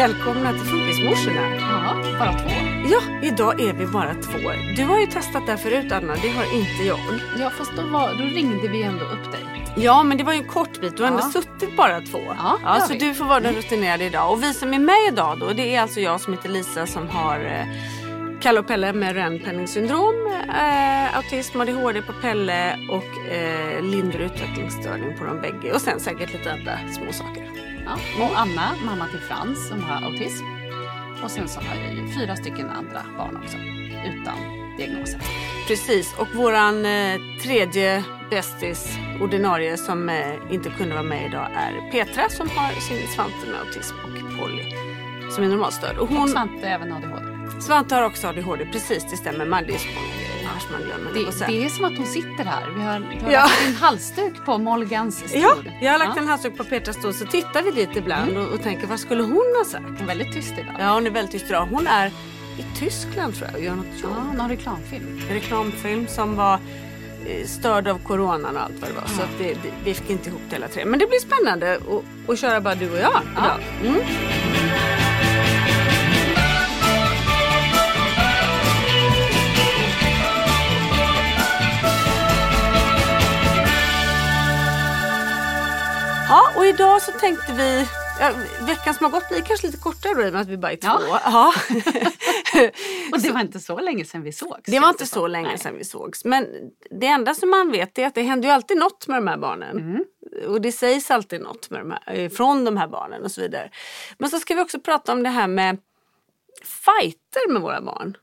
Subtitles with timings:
[0.00, 1.40] Välkomna till Funkismorsorna.
[1.56, 2.50] Ja, bara två.
[2.90, 4.38] Ja, idag är vi bara två.
[4.76, 6.98] Du har ju testat det här förut Anna, det har inte jag.
[7.38, 9.40] Ja, fast då, var, då ringde vi ändå upp dig.
[9.76, 10.96] Ja, men det var ju en kort bit.
[10.96, 11.30] Du har ändå Ja.
[11.42, 12.18] suttit bara två.
[12.38, 12.98] Ja, har så vi.
[12.98, 14.32] du får vara den rutinerade idag.
[14.32, 17.08] Och vi som är med idag då, det är alltså jag som heter Lisa som
[17.08, 17.64] har eh,
[18.40, 25.24] Kalle och Pelle med Renpenning-syndrom, eh, autism, ADHD på Pelle och eh, lindrig utvecklingsstörning på
[25.24, 25.72] de bägge.
[25.72, 27.49] Och sen säkert lite andra små saker.
[27.84, 28.24] Ja.
[28.24, 30.44] Och Anna, mamma till Frans som har autism.
[31.24, 33.56] Och sen så har jag ju fyra stycken andra barn också
[34.06, 34.38] utan
[34.76, 35.20] diagnoser.
[35.68, 41.90] Precis, och våran eh, tredje bästis ordinarie som eh, inte kunde vara med idag är
[41.90, 44.64] Petra som har sin Svante med autism och Polly
[45.30, 45.96] som är normalstörd.
[45.96, 47.29] Och Och hon, Svante även ADHD.
[47.60, 49.44] Svante har också ADHD, precis det stämmer.
[49.46, 50.40] Man, det är så många grejer
[50.72, 51.12] man glömmer.
[51.14, 52.70] Det, det är som att hon sitter här.
[52.76, 53.40] Vi har, du har Ja.
[53.42, 55.40] lagt en halsduk på Molgans stol.
[55.40, 56.22] Ja, jag har lagt Ja.
[56.22, 59.22] en halsduk på Petras stol så tittar vi dit ibland och, och tänker vad skulle
[59.22, 59.84] hon ha sagt?
[59.84, 60.74] Hon är väldigt tyst idag.
[60.78, 61.66] Ja, hon är väldigt tyst idag.
[61.70, 62.06] Hon är
[62.58, 64.12] i Tyskland tror jag och gör något jobb.
[64.16, 65.20] Ja, någon reklamfilm.
[65.28, 66.54] En reklamfilm som var
[67.26, 69.06] eh, störd av coronan och allt vad det var.
[69.06, 70.84] Så att det, vi fick inte ihop det hela tre.
[70.84, 71.78] Men det blir spännande
[72.28, 73.56] att, köra bara du och jag idag.
[73.84, 74.00] Mm.
[86.60, 87.86] Och idag så tänkte vi
[88.20, 88.32] Ja,
[88.66, 90.72] veckan som har gått blir kanske lite kortare då i och med att vi bara
[90.72, 90.88] är två.
[90.88, 91.20] Ja.
[92.54, 92.70] Ja.
[93.12, 94.62] Och det var inte så länge sedan vi sågs.
[94.64, 95.58] Det var inte så länge Nej.
[95.58, 96.24] sedan vi sågs.
[96.24, 96.46] Men
[97.00, 99.36] det enda som man vet är att det händer ju alltid något med de här
[99.36, 99.78] barnen.
[99.78, 100.04] Mm.
[100.46, 103.40] Och det sägs alltid något med de här, eh, från de här barnen och så
[103.40, 103.70] vidare.
[104.18, 105.78] Men så ska vi också prata om det här med
[106.64, 108.16] fighter med våra barn.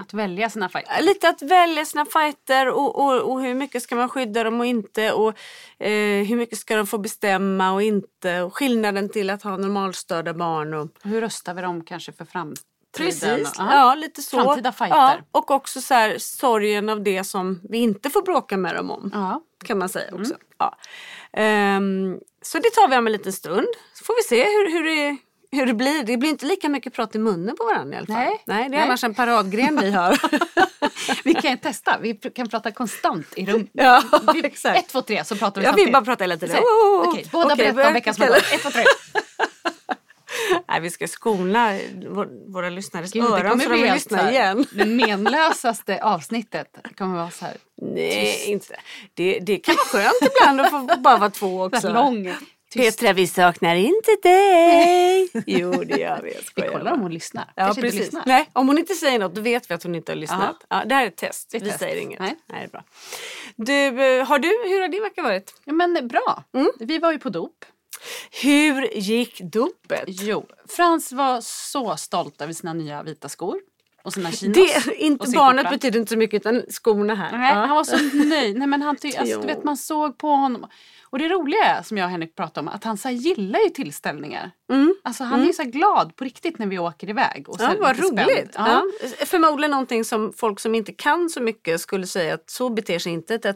[0.00, 1.02] Att välja sina fighter.
[1.02, 4.66] Lite att välja sina fighter och, och, och hur mycket ska man skydda dem och
[4.66, 5.12] inte.
[5.12, 5.28] Och
[5.78, 8.42] eh, hur mycket ska de få bestämma och inte.
[8.42, 10.74] Och skillnaden till att ha normalstörda barn.
[10.74, 12.64] Och, Hur röstar vi dem kanske för framtiden?
[12.96, 13.74] Precis, Ja.
[13.74, 14.42] ja lite så.
[14.44, 14.96] Framtida fighter.
[14.96, 18.90] Ja, och också så här, sorgen av det som vi inte får bråka med dem
[18.90, 19.10] om.
[19.14, 19.42] Ja.
[19.64, 20.34] Kan man säga också.
[20.58, 20.76] Ja.
[21.32, 23.66] Ehm, så det tar vi om en liten stund.
[23.94, 25.16] Så får vi se hur, hur, det,
[25.50, 26.02] hur det blir.
[26.02, 28.16] Det blir inte lika mycket prat i munnen på varandra i alla fall.
[28.16, 28.42] Nej.
[28.44, 28.80] Nej det är Nej.
[28.80, 30.18] annars en paradgren vi har.
[31.24, 31.98] Vi kan ju testa.
[32.00, 33.68] Vi kan prata konstant i rum.
[33.72, 34.02] Ja,
[34.34, 34.78] vi, exakt.
[34.78, 35.92] Ett, två, tre så pratar vi vill samtidigt.
[35.92, 36.56] bara prata hela tiden.
[36.56, 37.08] Oh.
[37.08, 38.52] Okej, båda Okej, berättar om veckan som har gått.
[38.52, 38.84] Ett, två, tre.
[40.68, 41.78] Nej, vi ska skona
[42.08, 44.66] vår, våra lyssnares Gud, öron så de vill lyssna här, igen.
[44.72, 48.76] Det menlösaste avsnittet kommer vara så här, Nej, inte
[49.14, 49.38] det.
[49.40, 49.56] det.
[49.58, 51.92] kan vara skönt ibland att få bara vara två så också.
[51.92, 52.34] lång.
[52.72, 52.98] Tyst.
[53.00, 55.28] Petra, vi saknar inte dig.
[55.46, 56.32] jo, det gör vi.
[56.54, 57.44] Jag Vi kollar om hon lyssnar.
[57.56, 58.00] Ja, Kanske inte precis.
[58.00, 58.22] lyssnar.
[58.26, 60.56] Nej, om hon inte säger något då vet vi att hon inte har lyssnat.
[60.68, 60.82] Ja.
[60.86, 61.50] det här är ett test.
[61.50, 61.80] Det är ett vi test.
[61.80, 62.20] säger inget.
[62.20, 62.34] Nej.
[62.46, 62.58] Nej.
[62.60, 62.84] det är bra.
[63.56, 65.54] Du, eh, har du, hur har din vecka varit?
[65.64, 66.44] Ja, men bra.
[66.54, 66.70] Mm.
[66.80, 67.64] Vi var ju på dop.
[68.42, 70.04] Hur gick dopet?
[70.06, 73.60] Jo, Frans var så stolt över sina nya vita skor.
[74.02, 74.56] och sina chinos.
[74.84, 75.76] Det, inte barnet skjorta.
[75.76, 77.38] betyder inte så mycket utan skorna här.
[77.38, 77.54] Nej, Ja.
[77.66, 77.96] Han var så
[78.28, 78.56] nöjd.
[78.58, 80.66] Nej, men han ty- alltså, du vet, man såg på honom.
[81.10, 83.68] Och det roliga är, som jag och Henrik pratade om, att han så gillar ju
[83.70, 84.50] tillställningar.
[84.72, 84.94] Mm.
[85.04, 87.48] Alltså, han är ju så glad på riktigt när vi åker iväg.
[87.48, 88.50] Och så Ja, vad roligt.
[88.54, 88.68] Ja.
[88.68, 89.08] Ja.
[89.26, 93.12] Förmodligen någonting som folk som inte kan så mycket skulle säga att så beter sig
[93.12, 93.46] inte ett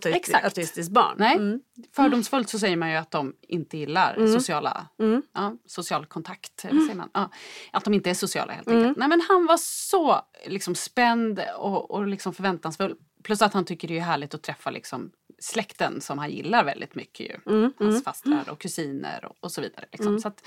[0.45, 1.15] autistiskt barn.
[1.19, 1.61] Nej, Mm.
[1.97, 5.23] fördomsfullt så säger man ju att de inte gillar sociala, Mm.
[5.35, 6.65] ja, social kontakt.
[6.65, 7.11] Eller säger man?
[7.15, 7.31] Ja,
[7.73, 8.79] att de inte är sociala helt Mm.
[8.79, 8.99] enkelt.
[8.99, 12.95] Nej, men han var så liksom, spänd och, och liksom förväntansfull.
[13.23, 16.95] Plus att han tycker det är härligt att träffa liksom, släkten som han gillar väldigt
[16.95, 17.31] mycket.
[17.31, 17.37] Ju.
[17.55, 19.85] Mm, Hans fastrar och kusiner och, och så vidare.
[19.93, 20.19] Liksom.
[20.21, 20.45] Så att,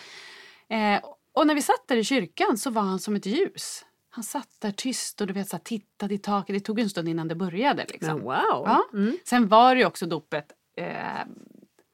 [0.69, 3.85] eh, och när vi satt där i kyrkan så var han som ett ljus.
[4.09, 6.55] Han satt där tyst och du vet, så här, tittade i taket.
[6.55, 7.85] Det tog en stund innan det började.
[7.89, 8.19] Liksom.
[8.21, 8.33] Wow.
[8.65, 8.85] Ja.
[9.25, 10.45] Sen var det ju också dopet.
[10.77, 10.93] Eh,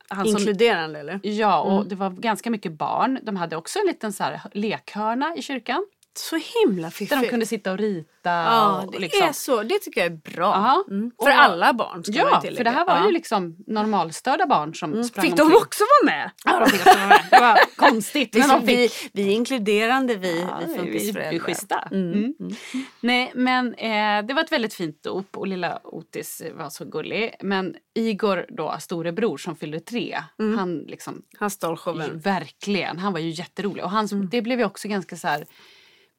[0.07, 1.19] han som, Inkluderande eller?
[1.23, 1.87] ja, och Mm.
[1.87, 3.19] det var ganska mycket barn.
[3.23, 5.85] De hade också en liten så här lekhörna i kyrkan.
[6.13, 7.09] Så himla fiffigt.
[7.11, 8.07] Där de kunde sitta och rita.
[8.29, 9.27] Ja, och det liksom.
[9.27, 9.63] är så.
[9.63, 10.83] Det tycker jag är bra.
[10.89, 11.11] Mm.
[11.17, 13.05] Och- För alla barn ska Ja, för det här var Ja.
[13.05, 15.57] ju liksom normalstörda barn som sprang Fick de omkring.
[15.61, 16.31] också vara med?
[16.45, 17.21] Ja, de fick också vara med.
[17.31, 18.33] Det var konstigt.
[18.35, 19.09] Men Vi, de vi, fick.
[19.13, 21.29] vi är inkluderande vi, Ja, vi funkisföräldrar.
[21.31, 21.87] vi är schyssta.
[21.91, 22.13] Mm.
[22.13, 22.55] Mm.
[23.01, 27.35] Nej, men eh, det var ett väldigt fint dop och lilla Otis var så gullig.
[27.41, 30.17] Men Igor då, storebror som fyllde tre,
[30.57, 32.19] han liksom Han stal showen.
[32.19, 33.83] verkligen, han var ju jätterolig.
[33.83, 34.29] Och han, Mm.
[34.29, 35.45] det blev ju också ganska så här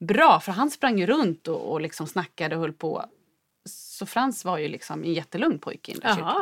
[0.07, 3.05] bra för han sprang ju runt och, och liksom snackade och höll på.
[3.69, 6.35] Så Frans var ju liksom en jättelugn pojke i den där kyrkan.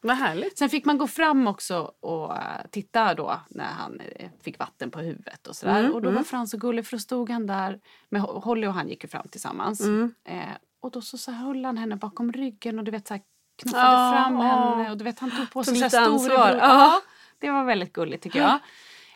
[0.00, 0.58] Vad härligt.
[0.58, 4.90] Sen fick man gå fram också och eh, titta då när han eh, fick vatten
[4.90, 5.80] på huvudet och sådär.
[5.80, 8.66] Mm, och då var Frans så gullig för då stod han där med Ho- Holly
[8.66, 9.80] och han gick ju fram tillsammans.
[9.80, 10.14] Mm.
[10.24, 10.38] Eh,
[10.82, 13.22] och då så, så höll han henne bakom ryggen och du vet så här
[13.62, 14.42] knuffade Ja, fram ja.
[14.42, 16.48] henne och du vet han tog på sig så ansvar.
[16.50, 17.00] Ja, Ja.
[17.38, 18.58] det var väldigt gulligt tycker jag.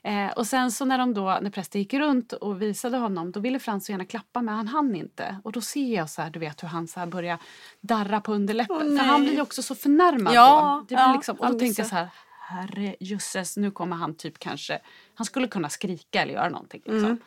[0.05, 3.41] Eh, och sen så när de då, när prästen gick runt och visade honom, då
[3.41, 5.41] ville Frans så gärna klappa men han hann inte.
[5.45, 7.39] Och då ser jag så här, du vet hur han så här börjar
[7.81, 8.77] darra på underläppen.
[8.93, 10.81] Åh, för han blir ju också så förnärmad Ja, då.
[10.81, 12.09] Det blir ja, liksom, och då tänkte jag så- här,
[12.41, 14.81] herre jösses, nu kommer han typ kanske,
[15.15, 16.81] han skulle kunna skrika eller göra någonting.
[16.85, 17.05] Liksom.
[17.05, 17.19] Mm.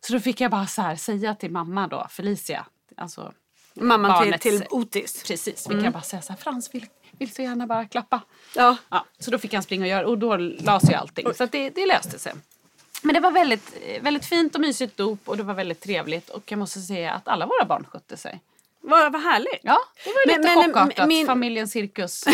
[0.00, 2.66] Så då fick jag bara så här, säga till mamma då, Felicia,
[2.96, 3.32] alltså
[3.74, 5.22] Mamman till, barnets- till Otis.
[5.26, 6.86] Precis, fick jag bara säga så här, Frans vill,
[7.18, 8.20] vill så gärna bara klappa.
[8.54, 8.76] Ja.
[8.88, 11.34] Ja, så då fick han springa och göra och då lades ju allting.
[11.34, 12.32] Så det, det löste sig.
[13.02, 16.52] Men det var väldigt, väldigt fint och mysigt dop och det var väldigt trevligt och
[16.52, 18.40] jag måste säga att alla våra barn skötte sig.
[18.80, 19.60] Vad, vad härligt.
[19.62, 21.08] Ja, det var lite men- chockartat.
[21.08, 22.24] min- Familjen Cirkus.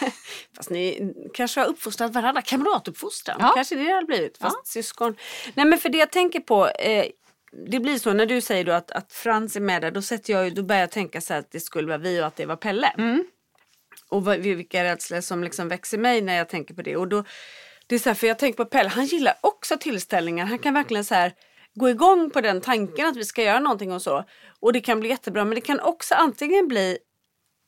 [0.56, 2.42] Fast ni kanske har uppfostrat varandra.
[2.42, 3.36] Kamratuppfostran.
[3.40, 3.52] Ja.
[3.54, 4.38] Kanske det har blivit.
[4.38, 5.16] Fast syskon.
[5.54, 6.68] Nej men för det jag tänker på.
[6.68, 7.06] Eh,
[7.68, 9.90] det blir så när du säger att, att Frans är med där.
[9.90, 12.36] Då, sätter jag, då börjar jag tänka så att det skulle vara vi och att
[12.36, 12.86] det var Pelle.
[12.98, 13.24] Mm.
[14.10, 16.96] Och vilka rädslor som liksom växer mig när jag tänker på det.
[16.96, 17.24] Och då,
[17.86, 18.88] det är så här, för jag tänker på Pelle.
[18.88, 20.46] Han gillar också tillställningar.
[20.46, 21.32] Han kan verkligen så här
[21.74, 24.24] gå igång på den tanken att vi ska göra någonting och så.
[24.60, 25.44] Och det kan bli jättebra.
[25.44, 26.98] Men det kan också antingen bli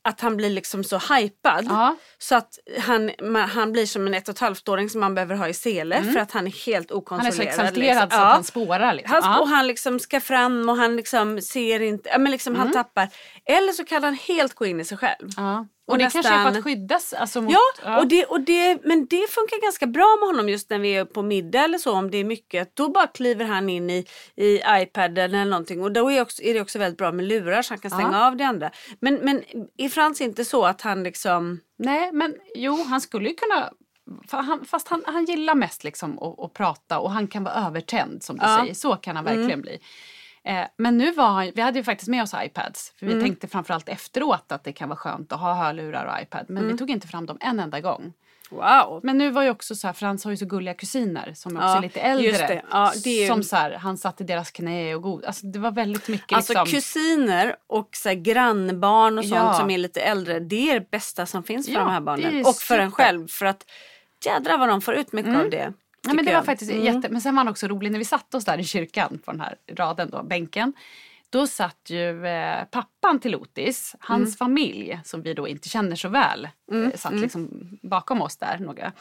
[0.04, 1.96] att han blir liksom så hypad Ja.
[2.18, 5.14] så att han, man, han blir som en ett och ett halvt åring som man
[5.14, 7.02] behöver ha i sele för att han är helt Mm.
[7.08, 7.34] Han är okontrollerad.
[7.34, 8.10] så exalterad liksom.
[8.10, 8.26] så Ja.
[8.26, 8.94] att han spårar.
[8.94, 9.14] Liksom.
[9.22, 9.40] Han, Ja.
[9.40, 12.66] Och han liksom ska fram och han liksom ser inte, ja, men liksom Mm.
[12.66, 13.08] han tappar.
[13.48, 15.28] Eller så kan han helt gå in i sig själv.
[15.36, 15.66] Ja.
[15.86, 17.12] Och, Och det kanske är för nästan- att skyddas.
[17.12, 17.52] Alltså, mot,
[17.84, 20.96] Ja, Och det, och det, men det funkar ganska bra med honom just när vi
[20.96, 22.76] är på middag eller så om det är mycket.
[22.76, 24.06] Då bara kliver han in i,
[24.36, 27.62] i iPaden eller någonting och då är, också, är det också väldigt bra med lurar
[27.62, 28.70] så han kan stänga av det andra.
[29.00, 29.42] Men, men
[29.76, 31.60] är Frans inte så att han liksom...
[31.78, 33.70] Nej, men jo, han skulle ju kunna...
[34.30, 38.22] Han, fast han, han gillar mest liksom att, att prata och han kan vara övertänd
[38.22, 38.58] som du Ja.
[38.60, 38.74] säger.
[38.74, 39.78] Så kan han verkligen bli.
[40.44, 42.92] Eh, men nu var han, vi hade ju faktiskt med oss iPads.
[42.98, 43.24] För vi Mm.
[43.24, 46.44] tänkte framförallt efteråt att det kan vara skönt att ha hörlurar och iPad.
[46.48, 46.72] Men Mm.
[46.72, 48.12] vi tog inte fram dem en enda gång.
[48.50, 49.00] Wow!
[49.02, 51.66] Men nu var ju också så här, Frans har ju så gulliga kusiner som också
[51.68, 52.46] Ja, är lite äldre.
[52.46, 52.62] det.
[52.70, 55.24] Ja, det ju- Som så här, han satt i deras knä och god.
[55.24, 56.66] Alltså det var väldigt mycket Alltså liksom.
[56.66, 59.54] kusiner och så här, grannbarn och sånt Ja.
[59.54, 60.40] som är lite äldre.
[60.40, 62.46] Det är det bästa som finns för de här barnen.
[62.46, 63.04] Och för en super.
[63.04, 63.28] själv.
[63.28, 63.64] För att
[64.26, 65.72] jädrar vad de får ut mycket av det.
[66.02, 66.44] Ja, men det var jag.
[66.46, 66.84] faktiskt Mm.
[66.84, 67.08] jätte...
[67.08, 69.40] Men sen var han också rolig när vi satte oss där i kyrkan på den
[69.40, 70.72] här raden då, bänken.
[71.30, 74.32] Då satt ju eh, pappan till Otis, hans Mm.
[74.32, 77.48] familj som vi då inte känner så väl, eh, satt liksom
[77.82, 78.92] bakom oss där några.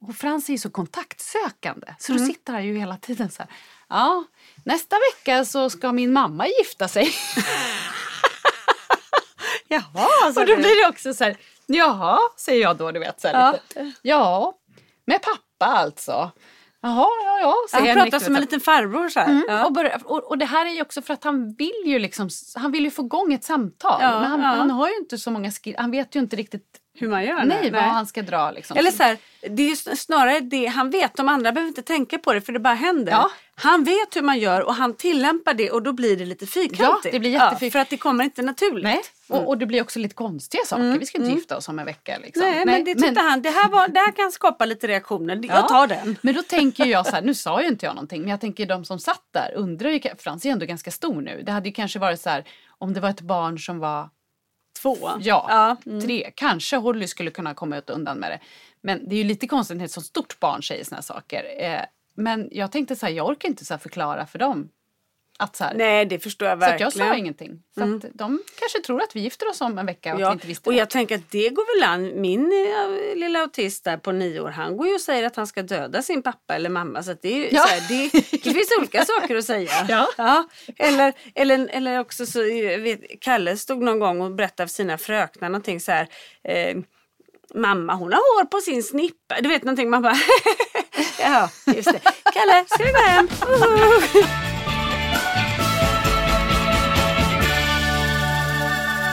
[0.00, 2.22] Och Frans är ju så kontaktsökande så Mm.
[2.26, 3.50] då sitter han ju hela tiden så här.
[3.88, 4.24] Ja,
[4.64, 7.08] nästa vecka så ska min mamma gifta sig.
[9.68, 11.36] Jaha, och då blir det också så här.
[11.66, 13.20] Jaha, säger jag då, du vet.
[13.20, 13.52] Så här, Ja.
[13.52, 13.92] lite.
[14.02, 14.54] ja,
[15.04, 16.30] med pappa alltså.
[16.82, 17.54] Jaha, ja, ja.
[17.72, 19.20] Han pratar som en liten farbror så.
[19.20, 19.66] Mm, Ja.
[19.66, 22.28] och, börja, och, och det här är ju också för att han vill ju liksom,
[22.54, 23.98] han vill ju få igång ett samtal.
[24.02, 24.46] Ja, men han, ja.
[24.46, 27.44] han har ju inte så många skill, han vet ju inte riktigt hur man gör.
[27.44, 28.76] Nej, vad han ska dra liksom.
[28.76, 29.18] Eller så här,
[29.50, 31.16] det är ju snarare det han vet.
[31.16, 33.12] De andra behöver inte tänka på det för det bara händer.
[33.56, 33.70] Ja.
[33.70, 37.04] Han vet hur man gör och han tillämpar det och då blir det lite fyrkantigt.
[37.04, 37.72] Ja, det blir jättefyrkantigt.
[37.72, 38.84] för att det kommer inte naturligt.
[38.84, 40.98] Nej, och, och det blir också lite konstiga saker.
[40.98, 42.18] Vi ska inte gifta oss om en vecka.
[42.22, 42.42] Liksom.
[42.42, 45.36] Nej, men det tyckte han, det här, var, det här kan skapa lite reaktioner.
[45.36, 45.62] Jag Ja.
[45.62, 46.16] tar den.
[46.22, 48.66] Men då tänker jag så här, nu sa ju inte jag någonting, men jag tänker
[48.66, 51.42] de som satt där undrar ju, Frans är ändå ganska stor nu.
[51.46, 52.44] Det hade ju kanske varit så här,
[52.78, 54.08] om det var ett barn som var
[54.82, 54.96] Två.
[55.20, 56.30] Ja, tre.
[56.34, 58.40] Kanske Holly skulle kunna komma ut undan med det.
[58.80, 61.44] Men det är ju lite konstigt när ett så stort barn säger såna saker.
[61.58, 61.80] Eh,
[62.16, 64.68] men jag tänkte så här, jag orkar inte så förklara för dem.
[65.38, 66.92] Att så här, Nej, det förstår jag så verkligen.
[66.96, 67.62] jag sa ingenting.
[67.74, 70.46] För att de kanske tror att vi gifter oss om en vecka och Ja, inte
[70.46, 70.78] visste och det.
[70.78, 72.20] jag tänker att det går väl an.
[72.20, 72.50] Min
[73.20, 76.02] lilla autist där på nio år, han går ju och säger att han ska döda
[76.02, 77.02] sin pappa eller mamma.
[77.02, 77.62] Så det, är Ja.
[77.62, 78.08] så här, det,
[78.44, 79.70] det finns olika saker att säga.
[80.18, 80.48] Ja.
[80.78, 82.42] Eller, eller, eller också så,
[82.82, 86.08] vet, Kalle stod någon gång och berättade för sina fröknar någonting så här.
[86.44, 86.76] Eh,
[87.54, 89.40] Mamma hon har hår på sin snippa.
[89.40, 90.14] Du vet någonting man bara
[91.20, 92.00] Ja just det.
[92.32, 93.28] Kalle ska vi gå hem?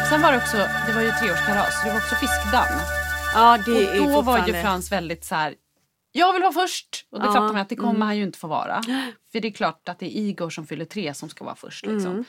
[0.09, 2.79] Sen var det också, det var ju treårskalas, så det var också fiskdamm.
[3.33, 5.55] Ja det är och då var ju Frans väldigt så här.
[6.11, 7.05] Jag vill vara först!
[7.11, 8.01] Och det Ja, fattar man att det kommer mm.
[8.01, 8.81] han ju inte få vara.
[9.31, 11.85] För det är klart att det är Igor som fyller tre som ska vara först.
[11.85, 12.11] Liksom.
[12.11, 12.25] Mm.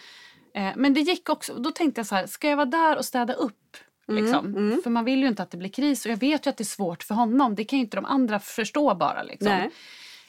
[0.55, 3.05] Eh, men det gick också, då tänkte jag så här, ska jag vara där och
[3.05, 3.77] städa upp?
[4.09, 4.81] Mm, Liksom?
[4.85, 6.63] För man vill ju inte att det blir kris och jag vet ju att det
[6.63, 7.55] är svårt för honom.
[7.55, 9.23] Det kan ju inte de andra förstå bara.
[9.23, 9.49] Liksom.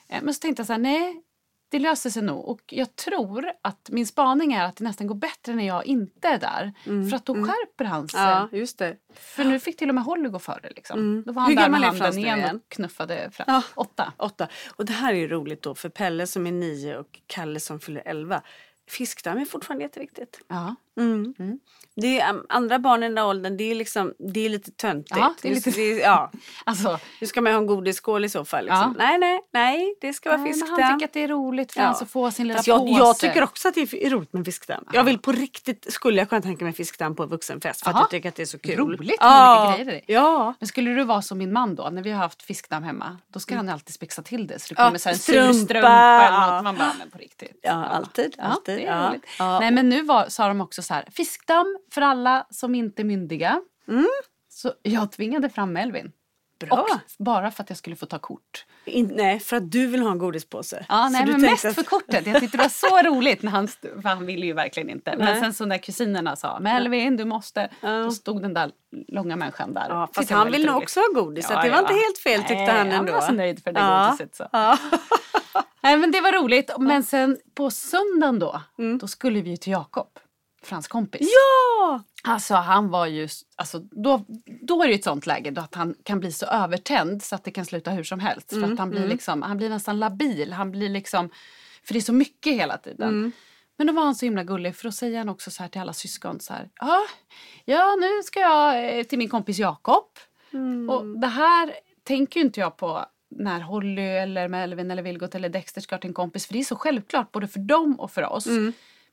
[0.09, 1.21] Eh, Men så tänkte jag så här, nej,
[1.69, 2.45] det löser sig nog.
[2.49, 6.27] Och jag tror att min spaning är att det nästan går bättre när jag inte
[6.27, 6.73] är där.
[7.09, 8.19] För att då skärper han sig.
[8.21, 8.97] Mm, Ja just det.
[9.13, 10.69] För nu fick till och med Holly gå före.
[10.75, 10.99] Liksom.
[10.99, 11.23] Mm.
[11.25, 12.55] Då var han Hur där med handen igen igen?
[12.55, 13.45] och knuffade fram.
[13.47, 13.61] Ja.
[13.75, 14.13] Åtta.
[14.17, 14.47] Åtta.
[14.75, 17.79] Och det här är ju roligt då för Pelle som är nio och Kalle som
[17.79, 18.41] fyller elva.
[18.87, 20.39] Fiskdamm är fortfarande jätteviktigt.
[20.47, 20.75] Ja.
[20.97, 21.33] Mm.
[21.97, 24.71] Det är, um, andra barn i den där åldern, det är, liksom, det är lite
[24.71, 25.17] töntigt.
[25.17, 26.31] Ja, det är lite- det ja.
[26.65, 28.65] Alltså, Nu ska man ha en godisskål i så fall.
[28.65, 28.95] Liksom.
[28.97, 29.05] Ja.
[29.05, 30.81] Nej, nej, nej, det ska vara nej, fiskdamm.
[30.83, 31.85] han tycker att det är roligt för Ja.
[31.85, 32.99] hans att få sin lilla jag, påse.
[32.99, 34.83] jag tycker också att det är roligt med fiskdamm.
[34.91, 37.93] Jag vill på riktigt, skulle jag kunna tänka mig fiskdamm på en vuxenfest för att
[37.95, 38.01] Jaha.
[38.03, 38.77] jag tycker att det är så kul.
[38.77, 39.67] Roligt med ja.
[39.71, 40.03] mycket grejer.
[40.07, 40.53] Ja.
[40.59, 43.39] Men skulle du vara som min man då, när vi har haft fiskdamm hemma, då
[43.39, 44.59] ska han alltid spexa till det.
[44.59, 45.87] Så det Ja, kommer så här en strumpa, sur strumpa
[46.27, 46.53] eller ja.
[46.55, 46.63] något.
[46.63, 47.59] Man bara, men på riktigt.
[47.61, 49.09] Ja, alltid, alltid, Det är ja.
[49.09, 49.25] roligt.
[49.39, 49.59] Ja.
[49.59, 53.03] Nej men nu var, sa de också så här, fiskdamm för alla som inte är
[53.03, 53.61] myndiga.
[53.87, 54.07] Mm.
[54.49, 56.11] Så jag tvingade fram Melvin.
[56.59, 56.81] Bra.
[56.81, 56.87] Och
[57.25, 58.65] bara för att jag skulle få ta kort.
[58.85, 60.85] In, nej, för att du vill ha en godispåse.
[60.89, 62.27] Ja, nej, men mest att- för kortet.
[62.27, 65.11] Jag tyckte det var så roligt när han, för han ville ju verkligen inte.
[65.17, 65.39] Men Nej.
[65.39, 67.89] sen så när kusinerna sa Melvin du måste, Ja.
[68.03, 68.71] då stod den där
[69.07, 69.85] långa människan där.
[69.89, 71.47] Ja, fast han vill väldigt nog också ha godis.
[71.49, 71.81] Ja, det var ja.
[71.81, 73.11] inte helt fel tyckte Nej, han ändå.
[73.13, 74.07] Han var så nöjd för det ja.
[74.09, 74.35] godiset.
[74.35, 74.47] Så.
[74.51, 74.77] Ja.
[75.83, 76.71] Nej, men det var roligt.
[76.79, 78.97] Men sen på söndagen då, Mm.
[78.97, 80.07] då skulle vi ju till Jakob,
[80.65, 81.21] Frans kompis.
[81.21, 82.03] ja!
[82.23, 84.25] Alltså han var ju, alltså, då,
[84.61, 87.43] då är det ett sånt läge då att han kan bli så övertänd så att
[87.43, 88.49] det kan sluta hur som helst.
[88.49, 90.53] För att han blir, liksom, han blir nästan labil.
[90.53, 91.29] Han blir liksom,
[91.83, 93.13] för det är så mycket hela tiden.
[93.77, 95.81] Men då var han så himla gullig för då säger han också så här till
[95.81, 96.69] alla syskon så här.
[96.79, 97.01] Ja,
[97.65, 100.05] ja nu ska jag eh, till min kompis Jakob.
[100.89, 105.49] Och det här tänker ju inte jag på när Holly eller Melvin eller Vilgot eller
[105.49, 106.45] Dexter ska till en kompis.
[106.47, 108.47] För det är så självklart både för dem och för oss.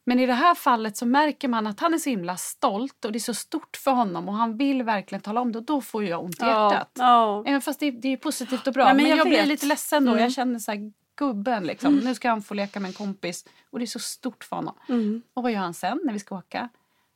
[0.05, 3.13] Men i det här fallet så märker man att han är så himla stolt och
[3.13, 5.81] det är så stort för honom och han vill verkligen tala om det och då
[5.81, 6.91] får jag ont i hjärtat.
[6.95, 7.45] Ja.
[7.47, 8.85] Även fast det, det är positivt och bra.
[8.85, 10.11] Nej, men men jag, jag blir lite ledsen då.
[10.11, 10.23] Mm.
[10.23, 11.97] Jag känner så här, gubben liksom.
[11.97, 13.45] Nu ska han få leka med en kompis.
[13.71, 14.75] Och det är så stort för honom.
[14.89, 15.23] Mm.
[15.35, 16.69] Och vad gör han sen när vi ska åka?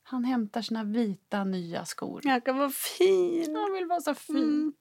[0.02, 2.20] Han hämtar sina vita nya skor.
[2.24, 3.56] Jag kan vara fin.
[3.56, 4.72] Han vill vara så fin.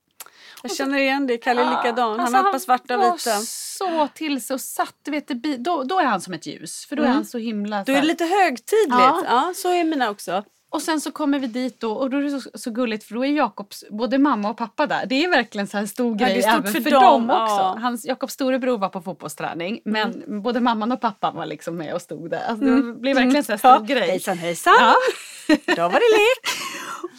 [0.62, 1.38] Jag känner igen det.
[1.38, 2.10] Kalle är likadan.
[2.10, 3.30] Han Alltså, har ett par svarta och vita.
[3.78, 5.28] Så till sig och satt, du vet,
[5.58, 6.86] då, då är han som ett ljus.
[6.88, 7.84] För då är han så himla...
[7.84, 8.88] Då är det lite högtidligt.
[8.90, 9.22] Ja.
[9.26, 9.52] Ja.
[9.56, 10.44] så är mina också.
[10.70, 13.14] Och sen så kommer vi dit då och då är det så, så gulligt för
[13.14, 15.06] då är Jakobs både mamma och pappa där.
[15.06, 17.36] Det är verkligen så här en stor Ja, grej stort även för för, dem, också.
[17.36, 17.70] ja.
[17.70, 17.82] Mm.
[17.82, 22.02] Hans, Jakobs storebror var på fotbollsträning men både mamman och pappan var liksom med och
[22.02, 22.44] stod där.
[22.48, 23.78] Alltså, det blev verkligen så här stor Ja.
[23.80, 24.08] grej.
[24.10, 24.74] Hejsan hejsan.
[25.76, 26.46] Då var det lek.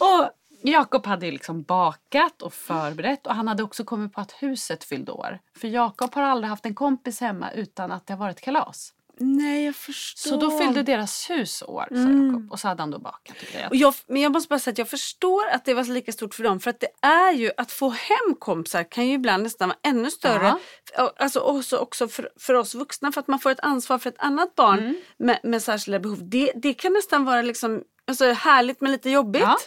[0.00, 0.30] Och
[0.62, 4.84] Jakob hade ju liksom bakat och förberett och han hade också kommit på att huset
[4.84, 5.38] fyllde år.
[5.60, 8.94] För Jakob har aldrig haft en kompis hemma utan att det har varit kalas.
[9.20, 10.30] Nej jag förstår.
[10.30, 11.96] Så då fyllde deras hus år, sa
[12.26, 12.52] Jakob.
[12.52, 13.70] Och så hade han då bakat och grejat.
[13.70, 16.34] Och jag, men jag måste bara säga att jag förstår att det var lika stort
[16.34, 16.60] för dem.
[16.60, 20.10] För att det är ju att få hem kompisar kan ju ibland nästan vara ännu
[20.10, 20.52] större.
[20.98, 24.08] Och- Alltså också, också för, för oss vuxna för att man får ett ansvar för
[24.10, 24.96] ett annat barn Mm.
[25.18, 26.18] med, med särskilda behov.
[26.28, 29.42] Det, det kan nästan vara liksom, alltså, härligt men lite jobbigt.
[29.42, 29.58] Ja.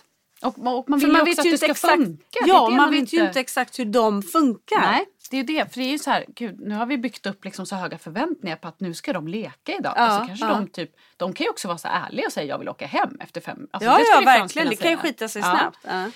[0.43, 1.93] Och, och man För vill man ju vet också ju att det inte ska exakt,
[1.93, 2.39] funka.
[2.45, 4.81] Ja, det man vet ju inte exakt hur de funkar.
[4.81, 5.73] Nej, det är det.
[5.73, 7.97] För det är ju så här, gud, nu har vi byggt upp liksom så höga
[7.97, 9.93] förväntningar på att nu ska de leka idag.
[9.95, 10.53] Ja, alltså kanske ja.
[10.53, 13.17] de typ, de kan ju också vara så ärliga och säga jag vill åka hem
[13.19, 13.67] efter fem.
[13.71, 14.69] Alltså, Ja, det ja verkligen.
[14.69, 15.57] Det kan ju skita sig Ja.
[15.57, 15.77] snabbt.
[15.83, 16.11] Ja.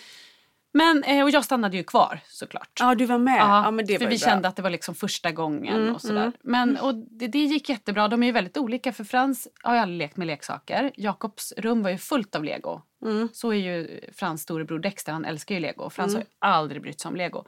[0.74, 2.70] Men, eh, och jag stannade ju kvar såklart.
[2.79, 3.39] Ja, du var med.
[3.39, 4.27] Ja, men det för var vi bra.
[4.27, 6.32] kände att det var liksom första gången Mm, och sådär.
[6.44, 8.08] Men och det, det gick jättebra.
[8.08, 10.91] De är ju väldigt olika för Frans har ju aldrig lekt med leksaker.
[10.96, 12.82] Jakobs rum var ju fullt av lego.
[13.05, 13.29] Mm.
[13.33, 15.89] Så är ju Frans storebror Dexter, han älskar ju lego.
[15.89, 17.45] Frans har ju aldrig brytt sig om lego.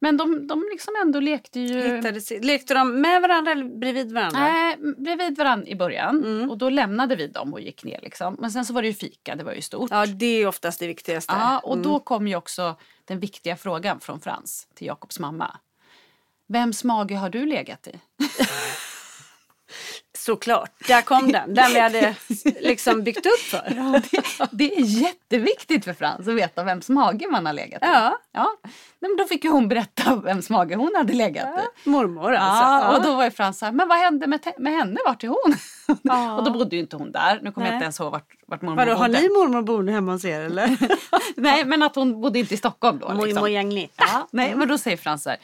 [0.00, 1.96] Men de, de liksom ändå lekte ju...
[1.96, 4.40] Hittade sig- Lekte de med varandra eller bredvid varandra?
[4.40, 6.24] Nej, bredvid varandra i början.
[6.24, 6.50] Mm.
[6.50, 8.00] Och då lämnade vi dem och gick ner.
[8.02, 8.36] Liksom.
[8.40, 9.90] Men sen så var det ju fika, det var ju stort.
[9.90, 11.32] Ja, det är oftast det viktigaste.
[11.38, 11.82] Ja, och Mm.
[11.84, 15.56] då kom ju också den viktiga frågan från Frans till Jakobs mamma.
[16.48, 17.92] Vems mage har du legat i?
[20.24, 21.54] Såklart, där kom den.
[21.54, 22.14] Den vi hade
[22.60, 23.92] liksom byggt upp för.
[24.10, 27.86] det, det är jätteviktigt för Frans att veta vems mage man har legat i.
[27.86, 28.18] Ja.
[28.32, 28.56] ja.
[29.00, 31.88] Men då fick ju hon berätta vems mage hon hade legat i.
[31.88, 32.64] Mormor alltså.
[32.64, 34.96] Ja, och då var ju Frans så här, men vad hände med, med henne?
[35.06, 35.54] Vart är hon?
[36.02, 36.34] Ja.
[36.38, 37.40] och då bodde ju inte hon där.
[37.42, 39.20] Nu kommer jag inte ens ihåg vart, vart mormor Vadå, har bodde.
[39.20, 40.78] ni mormor boende hemma hos er eller?
[41.36, 43.12] Nej, men att hon bodde inte i Stockholm då.
[43.12, 43.50] liksom.
[43.96, 45.38] Ja, nej, men då säger Frans så här.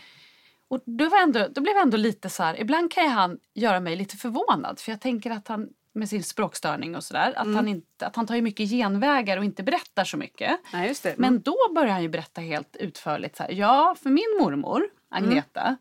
[0.69, 3.81] Och då, var ändå, då blev jag ändå lite så här, ibland kan han göra
[3.81, 7.69] mig lite förvånad för jag tänker att han med sin språkstörning och sådär, att, han
[7.69, 10.61] inte, att han tar ju mycket genvägar och inte berättar så mycket.
[10.73, 11.19] Nej, det.
[11.19, 15.77] Men då börjar han ju berätta helt utförligt så här, ja för min mormor Agneta,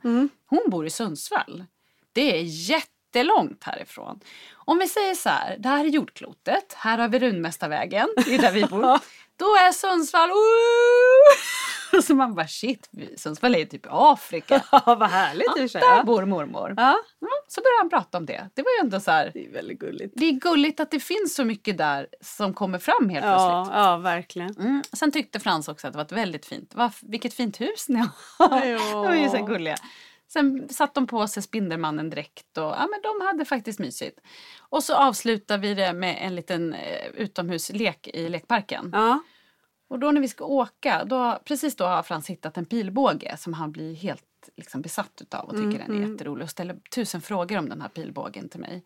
[0.45, 1.65] hon bor i Sundsvall.
[2.13, 4.19] Det är jättelångt härifrån.
[4.53, 8.41] Om vi säger så här, det här är jordklotet, här har vi Runmästarvägen, det är
[8.41, 8.99] där vi bor.
[9.37, 10.29] Då är Sundsvall,
[12.03, 14.63] så man bara shit, Sundsvall är ju typ Afrika.
[14.71, 15.81] Ja, vad härligt sig.
[15.81, 16.03] Där Ja.
[16.03, 16.73] bor mormor.
[16.77, 16.97] Ja.
[17.19, 18.49] Ja, så började han prata om det.
[18.53, 20.13] Det var ju ändå så här, Det är väldigt gulligt.
[20.17, 23.49] det är gulligt att det finns så mycket där som kommer fram helt plötsligt.
[23.49, 24.55] Ja, ja, verkligen.
[24.59, 24.83] Mm.
[24.93, 27.99] Sen tyckte Frans också att det var ett väldigt fint, va, vilket fint hus ni
[27.99, 28.09] har.
[28.65, 28.79] Ja.
[28.91, 29.75] De var ju så gulliga.
[30.37, 34.19] Sen satt de på sig Spindelmannen-dräkt och ja, men de hade faktiskt mysigt.
[34.59, 38.89] Och så avslutar vi det med en liten eh, utomhuslek i lekparken.
[38.93, 39.19] Ja.
[39.87, 43.53] Och då när vi ska åka, då, precis då har Frans hittat en pilbåge som
[43.53, 47.57] han blir helt liksom, besatt utav och tycker den är jätterolig och ställer tusen frågor
[47.57, 48.85] om den här pilbågen till mig.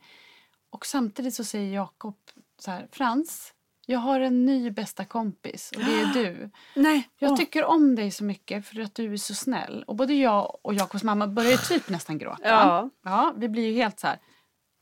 [0.70, 2.18] Och samtidigt så säger Jakob
[2.60, 3.54] så här, Frans,
[3.92, 6.50] jag har en ny bästa kompis och det är du.
[6.82, 7.10] Nej.
[7.20, 9.84] Jag tycker om dig så mycket för att du är så snäll.
[9.88, 12.42] Och både jag och Jakobs mamma börjar typ nästan gråta.
[12.44, 12.90] Ja.
[13.04, 13.34] ja.
[13.38, 14.20] Vi blir ju helt så här.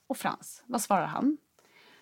[0.09, 1.37] Och Frans, vad svarar han?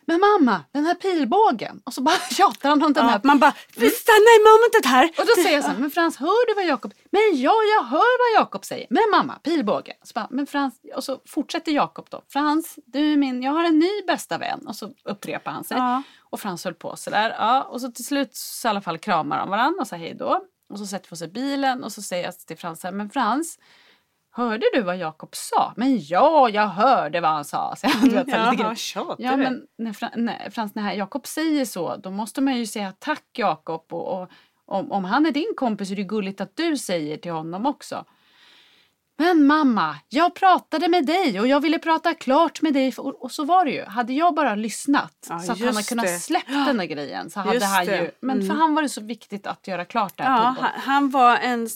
[0.10, 1.82] Men mamma, den här pilbågen.
[1.84, 3.22] Och så bara tjatar han om den Ja, här.
[3.24, 5.04] man bara, stanna i momentet här.
[5.04, 6.94] Och då säger jag så här, men Frans hör du vad Jakob...
[7.12, 8.88] Men ja, jag hör vad Jakob säger.
[8.90, 9.94] Men mamma, pilbåge.
[10.04, 10.80] Så bara, men Frans...
[10.96, 12.22] Och så fortsätter Jakob då.
[12.30, 13.44] Frans, du är min...
[13.44, 14.68] Jag har en ny bästa vän.
[14.68, 15.78] Och så upprepar han sig.
[15.78, 16.04] Ja.
[16.30, 17.36] Och Frans höll på sådär.
[17.40, 20.16] Ja, och så till slut så i alla fall kramar de varandra och säger hej
[20.16, 20.42] då.
[20.70, 22.92] Och så sätter vi oss i bilen och så säger jag till Frans så här,
[22.94, 23.60] men Frans,
[24.32, 25.74] hörde du vad Jakob sa?
[25.76, 27.76] Men ja, jag hörde vad han sa.
[27.78, 28.76] Så jag, vet, så lite Jaha, grann.
[28.76, 32.66] tjatar Ja, men när, Fra- när, Frans, när Jakob säger så, då måste man ju
[32.66, 33.94] säga tack Jakob.
[33.94, 34.30] Och, och
[34.66, 38.06] om, om han är din kompis är det gulligt att du säger till honom också.
[39.20, 42.94] Men mamma, jag pratade med dig och jag ville prata klart med dig.
[42.98, 43.86] Och, så var det ju.
[43.86, 46.20] Hade jag bara lyssnat Ja, så att han hade kunnat det.
[46.20, 48.12] släppt den där grejen så hade Just han ju...
[48.20, 50.38] Men för han var det så viktigt att göra klart det här.
[50.44, 51.70] Ja, han, han var en,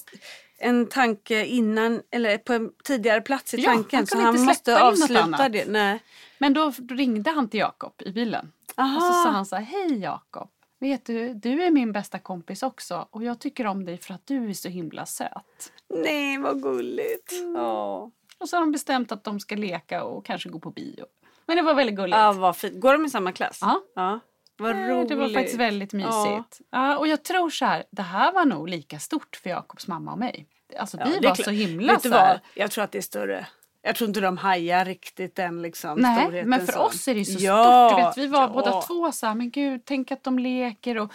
[0.60, 3.98] en tanke innan, eller på en tidigare plats i Ja, tanken.
[4.00, 5.66] han så han måste släppa avsluta det.
[5.68, 6.00] Nej.
[6.38, 8.52] Men då, då ringde han till Jakob i bilen.
[8.78, 8.96] Aha.
[8.96, 10.50] Och så sa han så här, hej Jakob.
[10.82, 14.28] Vet du, du är min bästa kompis också och jag tycker om dig för att
[14.28, 15.72] du är så himla söt.
[15.90, 17.32] Nej, vad gulligt.
[17.32, 17.56] Mm.
[17.56, 18.12] Ja.
[18.40, 21.06] Och så har de bestämt att de ska leka och kanske gå på bio.
[21.46, 22.18] Men det var väldigt gulligt.
[22.18, 22.80] Ja, vad fint.
[22.82, 23.60] Går de i samma klass?
[23.62, 23.82] Ja.
[23.96, 24.20] ja.
[24.58, 25.10] Vad Eh, roligt.
[25.10, 26.62] Det var faktiskt väldigt mysigt.
[26.70, 26.98] Ja.
[26.98, 30.20] och jag tror så här, det här var nog lika stort för Jakobs mamma och
[30.20, 30.48] mig.
[30.78, 31.44] Alltså Ja, vi var klart.
[31.46, 32.40] så himla Vet så här?
[32.56, 33.48] Jag tror att det är större.
[33.82, 36.80] Jag tror inte de hajar riktigt den liksom, Nej, men för så.
[36.80, 38.00] oss är det så Ja, stort.
[38.00, 38.48] Du vet, vi var ja.
[38.54, 40.98] båda två så här, men gud, tänk att de leker.
[40.98, 41.12] Och,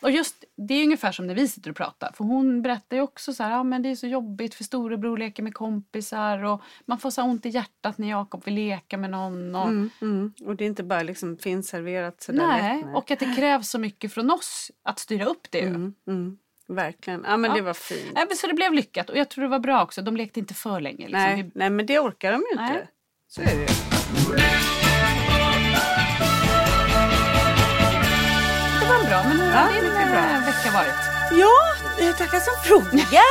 [0.00, 2.12] och just, det är ungefär som när vi sitter och pratar.
[2.14, 5.18] För hon berättar ju också så här, ja men det är så jobbigt för storebror
[5.18, 6.44] leker med kompisar.
[6.44, 9.54] Och man får så ont i hjärtat när Jakob vill leka med någon.
[9.54, 10.32] Och, Mm, mm.
[10.46, 12.86] Och det är inte bara liksom finserverat sådär nej, lätt.
[12.86, 12.94] Nej.
[12.94, 15.60] och att det krävs så mycket från oss att styra upp det.
[15.60, 16.38] Mm, mm.
[16.74, 17.24] Verkligen.
[17.28, 17.56] Ja, men Ja.
[17.56, 18.10] det var fint.
[18.14, 20.02] Nej, men Så det blev lyckat och jag tror det var bra också.
[20.02, 20.96] De lekte inte för länge.
[20.98, 21.12] Liksom.
[21.20, 22.62] Nej, Vi, nej, men det orkar de ju inte.
[22.72, 22.86] Nej.
[23.28, 23.66] Så är det ju.
[28.80, 29.22] det var bra.
[29.28, 30.18] Men hur Ja, har din bra.
[30.18, 31.00] eh, vecka varit?
[31.40, 33.24] Ja, tackar som frågar.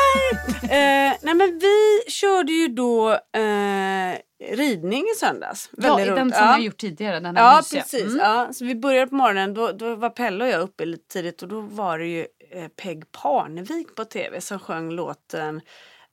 [0.64, 5.70] eh, nej men vi körde ju då eh, ridning i söndags.
[5.78, 6.36] Ja, Väldigt den roligt.
[6.36, 6.52] som ja.
[6.52, 7.20] jag gjort tidigare.
[7.20, 7.82] Den här Ja, mysiga.
[7.82, 8.04] precis.
[8.04, 8.18] Mm.
[8.18, 11.42] Ja, så vi började på morgonen, då, då var Pelle och jag uppe lite tidigt
[11.42, 15.62] och då var det ju eh, Peg Parnevik på tv som sjöng låten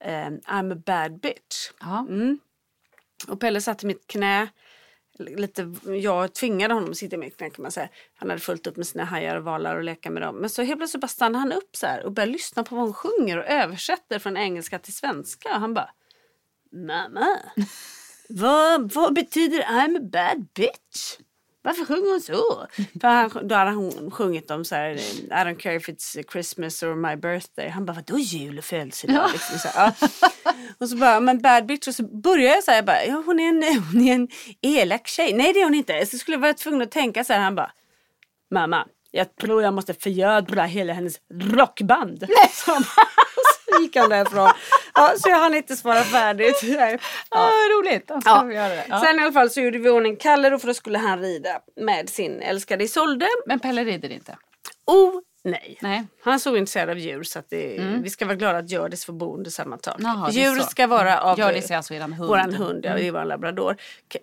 [0.01, 1.71] eh, I'm a bad bitch.
[2.09, 2.39] Mm.
[3.29, 4.49] Och Pelle satt i mitt knä
[5.19, 7.89] lite, jag tvingade honom att sitta i mitt knä kan man säga.
[8.17, 10.37] Han hade fullt upp med sina hajar och valar och leka med dem.
[10.37, 12.85] Men så helt plötsligt bara stannade han upp så här och började lyssna på vad
[12.85, 15.49] hon sjunger och översätter från engelska till svenska.
[15.55, 15.91] Och han bara
[16.73, 17.27] Mamma,
[18.29, 21.17] vad, vad betyder I'm a bad bitch?
[21.63, 22.67] Varför sjunger hon så?
[23.01, 26.83] För han, då hade hon sjungit om så här, I don't care if it's Christmas
[26.83, 27.69] or my birthday.
[27.69, 29.31] Han bara, vadå jul och födelsedag?
[29.33, 30.09] Liksom, så här, ja.
[30.79, 31.89] Och så bara, men bad bitch.
[31.89, 34.29] Och så började jag så här, jag bara, ja, hon, är en, hon är en
[34.61, 35.33] elak tjej.
[35.33, 36.07] Nej det är hon inte.
[36.07, 37.41] Så skulle jag vara tvungen att tänka så här.
[37.41, 37.73] Han bara,
[38.51, 42.19] mamma, jag tror jag måste förgöra hela hennes rockband.
[42.67, 42.85] Bara,
[43.77, 44.51] så gick han därifrån.
[44.95, 46.61] Ja, så jag hann inte svara färdigt.
[46.63, 46.99] Nej.
[47.31, 47.51] Ja.
[47.73, 48.43] roligt, då ska Ja.
[48.43, 48.87] vi göra det.
[48.89, 49.01] Ja.
[49.01, 51.61] Sen i alla fall så gjorde vi ordning Kalle då för då skulle han rida
[51.81, 53.27] med sin älskade Isolde.
[53.47, 54.37] Men Pelle rider inte?
[54.87, 55.79] Oh nej.
[55.81, 56.07] Nej.
[56.25, 59.05] Han är så intresserad av djur så att det, vi ska vara glada att Hjördis
[59.05, 60.01] får bo under samma tak.
[60.01, 62.29] Är djur ska vara av Hjördis är alltså eran hund.
[62.29, 63.77] våran hund, ja, det är vår labrador.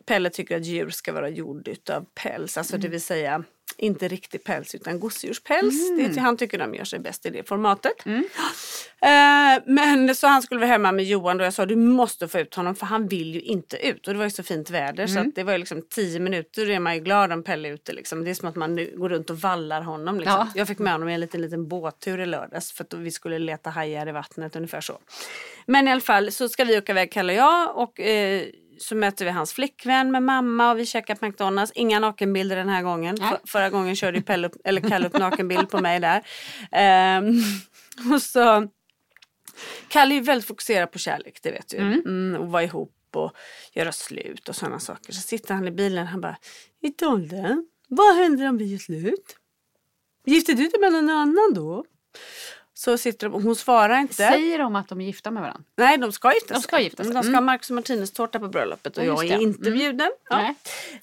[0.06, 3.44] Pelle tycker att djur ska vara gjord utav päls, alltså det vill säga
[3.78, 5.90] inte riktig päls utan gosedjurspäls.
[5.98, 8.06] Det, han tycker de gör sig bäst i det formatet.
[8.06, 12.40] Eh, men så han skulle vara hemma med Johan och jag sa du måste få
[12.40, 14.08] ut honom för han vill ju inte ut.
[14.08, 16.66] Och det var ju så fint väder så att det var ju liksom tio minuter
[16.66, 17.94] då är man ju glad om Pelle är ute.
[17.94, 18.24] Liksom.
[18.24, 20.20] Det är som att man nu går runt och vallar honom.
[20.20, 20.38] Liksom.
[20.38, 20.48] Ja.
[20.56, 23.40] Jag fick med honom i en liten, liten båttur i lördags för att vi skulle
[23.40, 25.00] leta hajar i vattnet ungefär så.
[25.66, 28.44] Men i alla fall så ska vi åka iväg Kalle och jag och eh,
[28.84, 31.72] så möter vi hans flickvän med mamma och vi käkar på McDonalds.
[31.76, 33.18] Inga nakenbilder den här gången.
[33.18, 36.24] För, förra gången körde ju Pelle upp, eller Kalle upp nakenbild på mig där.
[36.72, 37.34] Ehm,
[38.14, 38.68] och så
[39.88, 41.78] Kalle är väldigt fokuserad på kärlek, det vet du.
[41.78, 43.32] Mm, och vara ihop och
[43.74, 45.14] göra slut och sådana saker.
[45.14, 46.38] Så sitter han i bilen och han bara
[46.82, 49.38] Isolde, vad händer om vi gör slut?
[50.26, 51.86] Gifter du dig med någon annan då?
[52.84, 54.14] Så sitter de och hon svarar inte.
[54.14, 55.64] Säger de att de är gifta med varandra?
[55.78, 56.56] Nej, de ska gifta sig.
[56.56, 57.14] De ska gifta sig.
[57.14, 57.34] De ska Mm.
[57.36, 59.80] ha Marcus och Martinus tårta på bröllopet och Ja, jag är inte Mm.
[59.80, 60.12] bjuden.
[60.30, 60.40] Ja.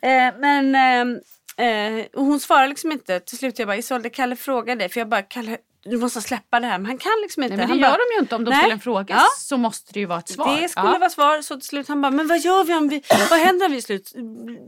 [0.09, 3.21] Eh, men eh, eh, och hon svarar liksom inte.
[3.21, 4.89] Till slut jag bara Isolde, Kalle frågar dig.
[4.89, 6.79] För jag bara, Kalle du måste släppa det här.
[6.79, 7.57] Men han kan liksom inte.
[7.57, 8.35] Nej, men det han gör bara, de ju inte.
[8.35, 8.59] Om de Nej.
[8.59, 9.27] ställer en fråga Ja.
[9.39, 10.61] så måste det ju vara ett svar.
[10.61, 10.99] Det skulle Ja.
[10.99, 11.43] vara svar.
[11.43, 13.83] Så till slut han bara, men vad gör vi om vi, vad händer om vi
[13.83, 14.13] slut?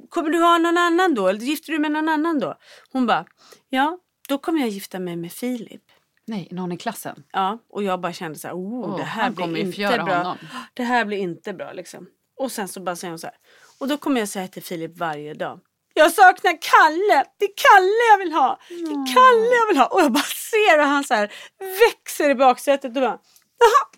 [0.09, 1.29] Kommer du ha någon annan då?
[1.29, 2.55] Eller gifter du med någon annan då?
[2.93, 3.25] Hon bara,
[3.69, 3.99] ja,
[4.29, 5.83] då kommer jag gifta mig med Filip.
[6.27, 7.25] Nej, någon i klassen.
[7.33, 10.15] Ja, och jag bara kände så här, oh, Åh, det här blir inte bra.
[10.17, 10.39] honom.
[10.75, 12.07] Det här blir inte bra liksom.
[12.37, 13.37] Och sen så bara säger hon så här,
[13.79, 15.61] och då kommer jag säga till Filip varje dag.
[15.95, 17.25] Jag saknar Kalle!
[17.39, 18.59] Det är Kalle jag vill ha!
[18.69, 19.87] Det är Kalle jag vill ha!
[19.87, 23.19] Och jag bara ser hur han så här växer i baksätet och bara,
[23.59, 23.89] jaha.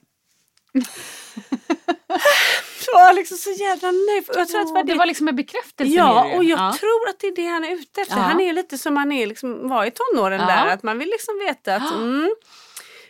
[2.94, 4.25] Var liksom så jävla nöjd.
[4.35, 5.94] Jag tror att det var Det det var liksom en bekräftelse.
[5.94, 6.77] Ja, och jag Ja.
[6.81, 8.16] tror att det är det han är ute efter.
[8.16, 8.23] Ja.
[8.23, 10.47] Han är lite som han är, liksom, var i tonåren Ja.
[10.47, 10.66] där.
[10.66, 12.35] Att man vill liksom veta att, mm,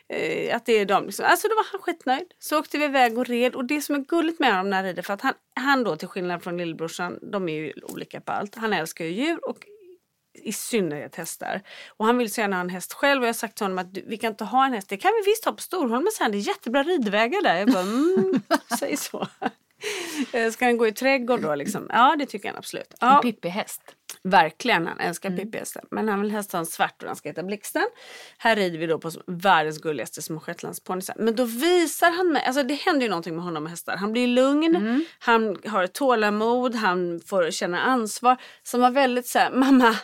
[0.08, 1.06] eh, att det är de.
[1.06, 1.24] Liksom.
[1.24, 2.26] Alltså då var han skitnöjd.
[2.38, 3.54] Så åkte vi iväg och red.
[3.54, 5.96] Och det som är gulligt med honom när han rider, för att han, han då
[5.96, 8.54] till skillnad från lillebrorsan, de är ju olika på allt.
[8.54, 9.58] Han älskar ju djur och
[10.42, 11.62] i synnerhet hästar.
[11.96, 13.78] Och han vill så gärna ha en häst själv och jag har sagt till honom
[13.78, 14.88] att vi kan inte ha en häst.
[14.88, 16.32] Det kan vi visst ha på Storholmen sen.
[16.32, 17.56] Det är jättebra ridvägar där.
[17.56, 18.42] Jag bara, mm,
[18.78, 19.26] säg så.
[20.32, 21.86] Eh, Ska den gå i trädgård då liksom?
[21.92, 22.94] Ja det tycker han absolut.
[23.00, 23.82] En Ja, Pippi-häst.
[24.22, 24.86] verkligen.
[24.86, 25.40] Han älskar Mm.
[25.44, 25.84] Pippi-hästen.
[25.90, 27.82] Men han vill helst ha en svart och den ska heta Blixten.
[28.38, 31.14] Här rider vi då på världens gulligaste små shetlandsponnyer.
[31.18, 33.96] Men då visar han mig, alltså det händer ju någonting med honom och hästar.
[33.96, 35.04] Han blir lugn, Mm.
[35.18, 38.36] han har tålamod, han får känna ansvar.
[38.62, 39.96] Som var väldigt så här, mamma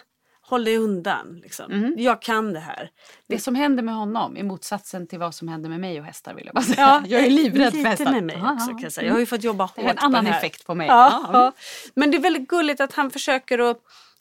[0.51, 1.41] håll dig undan.
[1.43, 1.73] Liksom.
[1.73, 1.95] Mm.
[1.99, 2.91] Jag kan det här.
[3.29, 6.35] Det som händer med honom är motsatsen till vad som händer med mig och hästar
[6.35, 6.81] vill jag bara säga.
[6.81, 8.13] Ja, jag är livrädd för hästar.
[8.13, 9.07] med mig också kan jag säga.
[9.07, 10.39] Jag har ju fått jobba hårt Det är en på annan här.
[10.39, 10.87] effekt på mig.
[10.87, 11.31] Ja.
[11.33, 11.53] ja.
[11.95, 13.77] Men det är väldigt gulligt att han försöker att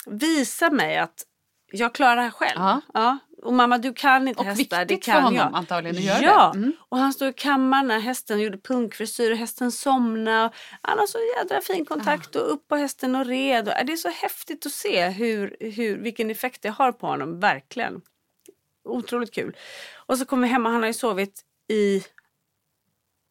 [0.05, 1.23] visa mig att
[1.71, 2.59] jag klarar det här själv.
[2.93, 3.17] Ja.
[3.41, 3.47] Ja.
[3.47, 5.49] Och mamma du kan inte Och hästar, det viktigt för kan honom jag.
[5.53, 6.53] antagligen att göra ja.
[6.55, 6.73] Mm.
[6.89, 10.45] och han stod i kammaren när hästen gjorde punkfrisyr och hästen somnade.
[10.45, 13.67] Och han har så jädra fin kontakt och upp på hästen och red.
[13.67, 17.07] Och, äh, det är så häftigt att se hur, hur, vilken effekt det har på
[17.07, 18.01] honom, verkligen.
[18.83, 19.55] Otroligt kul.
[20.05, 22.03] Och så kom vi hem och han har ju sovit i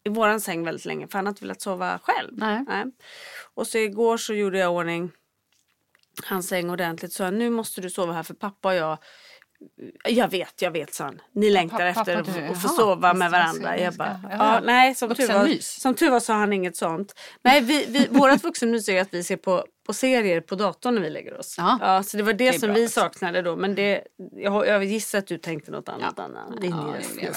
[0.05, 2.31] i våran säng väldigt länge för han har inte velat sova själv.
[2.33, 2.85] Nej.
[3.55, 5.11] Och så igår så gjorde jag ordning
[6.25, 7.13] hans säng ordentligt.
[7.13, 8.99] Så nu måste du sova här för pappa och jag
[10.09, 11.21] jag vet, jag vet, sa han.
[11.33, 13.79] Ni längtar pappa, efter att få sova med varandra.
[13.79, 14.37] Jag bara, ja.
[14.39, 17.15] ja, nej, som tur, var, som tur var sa han inget sånt.
[17.43, 21.03] Nej, vi, vi, vårat vuxenmys är att vi ser på, på serier på datorn när
[21.03, 21.55] vi lägger oss.
[21.59, 22.03] Ja.
[22.03, 23.57] så det var det, Det som bra vi saknade då.
[23.57, 24.03] Men det,
[24.37, 26.51] jag, jag gissar att du tänkte något annat, Anna.
[26.61, 27.35] Din Ja, lilla blev-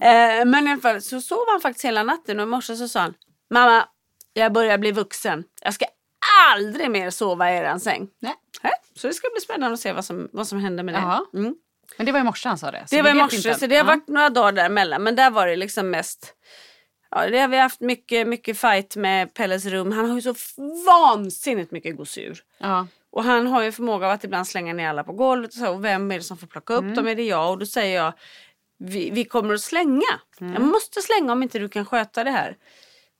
[0.00, 2.88] Eh, men i alla fall så sov han faktiskt hela natten och i morse så
[2.88, 3.14] sa han
[3.50, 3.84] Mamma,
[4.32, 5.44] jag börjar bli vuxen.
[5.62, 5.84] Jag ska
[6.54, 8.08] aldrig mer sova i eran säng.
[8.18, 8.34] Nej.
[8.62, 11.38] Nej, Så det ska bli spännande att se vad som, vad som händer med det.
[11.38, 11.54] Mm.
[11.96, 12.84] Men det var i morse han sa det.
[12.90, 15.02] Det var i morse så det har varit några dagar däremellan.
[15.02, 16.34] Men där var det liksom mest
[17.10, 19.92] Ja, det har vi haft mycket, mycket fight med Pelles rum.
[19.92, 20.34] Han har ju så
[20.86, 22.42] vansinnigt mycket gosedjur.
[22.58, 22.86] Ja.
[23.10, 25.70] Och han har ju förmåga av att ibland slänga ner alla på golvet och så.
[25.70, 27.08] Och vem är det som får plocka upp dem?
[27.08, 27.50] Är det jag?
[27.50, 28.12] Och då säger jag
[28.78, 30.20] vi, vi kommer att slänga.
[30.38, 32.56] Jag måste slänga om inte du kan sköta det här.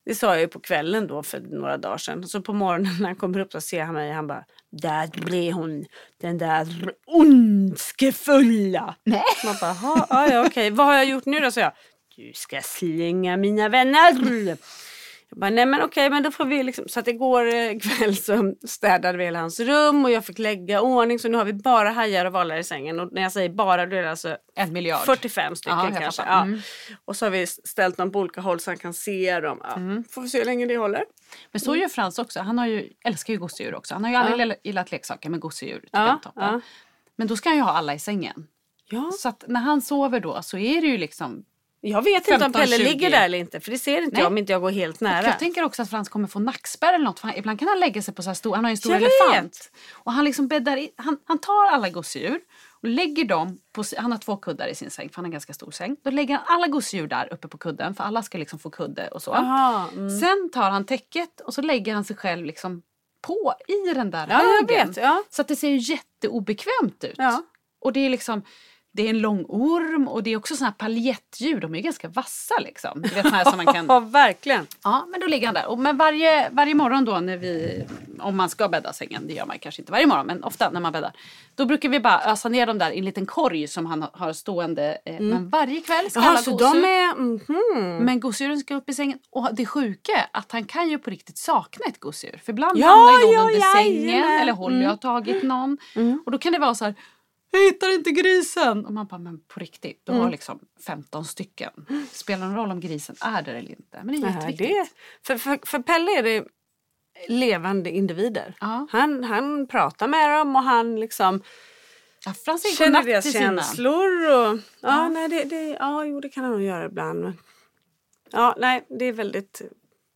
[0.08, 2.28] Det sa jag ju på kvällen då för några dagar sedan.
[2.28, 5.52] Så på morgonen när han kommer upp så ser han mig han bara Där blev
[5.52, 5.84] hon
[6.20, 6.66] den där
[7.06, 8.94] ondskefulla.
[9.04, 9.22] Nej.
[9.44, 10.70] Man bara, "Jaha, ja, okej.
[10.70, 11.50] Vad har jag gjort nu då?
[11.50, 11.72] Så jag.
[12.16, 14.56] Du ska slänga mina vänner.
[15.30, 16.84] Jag bara, nej men okej, men då får vi liksom.
[16.88, 20.80] Så att igår eh, kväll så städade vi hela hans rum och jag fick lägga
[20.80, 21.18] ordning.
[21.18, 23.00] Så nu har vi bara hajar och valar i sängen.
[23.00, 25.00] Och när jag säger bara, då är det alltså En miljard.
[25.00, 26.22] 45 stycken Ja, jag kanske.
[26.22, 26.42] fattar.
[26.42, 26.54] Mm.
[26.90, 26.96] Ja.
[27.04, 29.60] Och så har vi ställt dem på olika håll så han kan se dem.
[29.62, 29.76] Ja.
[29.76, 30.04] Mm.
[30.04, 31.04] Får vi se hur länge det håller.
[31.52, 32.40] Men så gör Frans också.
[32.40, 33.94] Han har ju, älskar ju gosedjur också.
[33.94, 35.80] Han har ju aldrig gillat leksaker med gosedjur.
[35.80, 36.60] tycker Ja, ja.
[37.16, 38.46] Men då ska han ju ha alla i sängen.
[38.90, 39.10] Ja.
[39.18, 41.44] Så när han sover då så är det ju liksom...
[41.80, 42.84] Jag vet inte om 15, Pelle 20.
[42.84, 43.60] ligger där eller inte.
[43.60, 44.20] För det ser inte Nej.
[44.22, 45.26] jag om inte jag går helt nära.
[45.26, 47.20] Jag tänker också att Frans kommer få nackspärr eller något.
[47.20, 48.76] För han, ibland kan han lägga sig på så här stor, han har ju en
[48.76, 49.56] stor Jag elefant.
[49.56, 49.72] vet.
[49.92, 52.40] Och han liksom bäddar i, han, han tar alla gosedjur
[52.82, 55.32] och lägger dem på, han har två kuddar i sin säng för han har en
[55.32, 55.96] ganska stor säng.
[56.04, 59.08] Då lägger han alla gosedjur där uppe på kudden för alla ska liksom få kudde
[59.08, 59.34] och så.
[59.34, 60.20] Aha, mm.
[60.20, 62.82] Sen tar han täcket och så lägger han sig själv liksom
[63.22, 64.94] på i den där Ja, högen.
[64.96, 65.22] ja.
[65.30, 67.14] Så att det ser ju jätteobekvämt ut.
[67.18, 67.42] Ja.
[67.80, 68.42] Och det är liksom
[68.98, 71.60] det är en lång orm och det är också såna här paljettdjur.
[71.60, 73.02] De är ganska vassa liksom.
[73.02, 73.86] Du vet, här som man kan...
[73.88, 74.66] Ja, verkligen.
[74.84, 75.66] Ja, men då ligger han där.
[75.66, 77.84] Och men varje, varje morgon då när vi,
[78.20, 80.80] om man ska bädda sängen, det gör man kanske inte varje morgon, men ofta när
[80.80, 81.12] man bäddar.
[81.54, 84.32] Då brukar vi bara ösa ner dem där i en liten korg som han har-
[84.32, 84.98] stående.
[85.04, 86.82] Eh, Men varje kväll ska Jaha, alla så gosedjur...
[86.82, 87.14] de är...
[87.14, 88.04] mhm.
[88.04, 89.18] Men gosedjuren ska upp i sängen.
[89.30, 92.40] Och det sjuka är att han kan ju på riktigt sakna ett gosedjur.
[92.44, 94.28] För ibland Ja, hamnar ju någon ja, under sängen jajamän.
[94.30, 94.42] Mm.
[94.42, 95.78] eller Holly har tagit någon.
[96.26, 96.94] Och då kan det vara så här.
[97.50, 98.86] Jag hittar inte grisen.
[98.86, 100.24] Och man bara, men på riktigt, du Mm.
[100.24, 101.72] har liksom 15 stycken.
[102.12, 104.00] Spelar någon roll om grisen är där eller inte.
[104.04, 104.68] Men det är jätteviktigt.
[104.68, 104.86] det,
[105.26, 106.44] för, för, för Pelle är det
[107.28, 108.54] levande individer.
[108.60, 108.86] Ja.
[108.90, 111.42] Han, han pratar med dem och han liksom
[112.24, 114.26] Ja, Frans säger känner deras känslor.
[114.30, 117.32] Och, ja, Nej, det, det, ja, jo, det kan han nog göra ibland.
[118.30, 119.62] Ja, nej, det är väldigt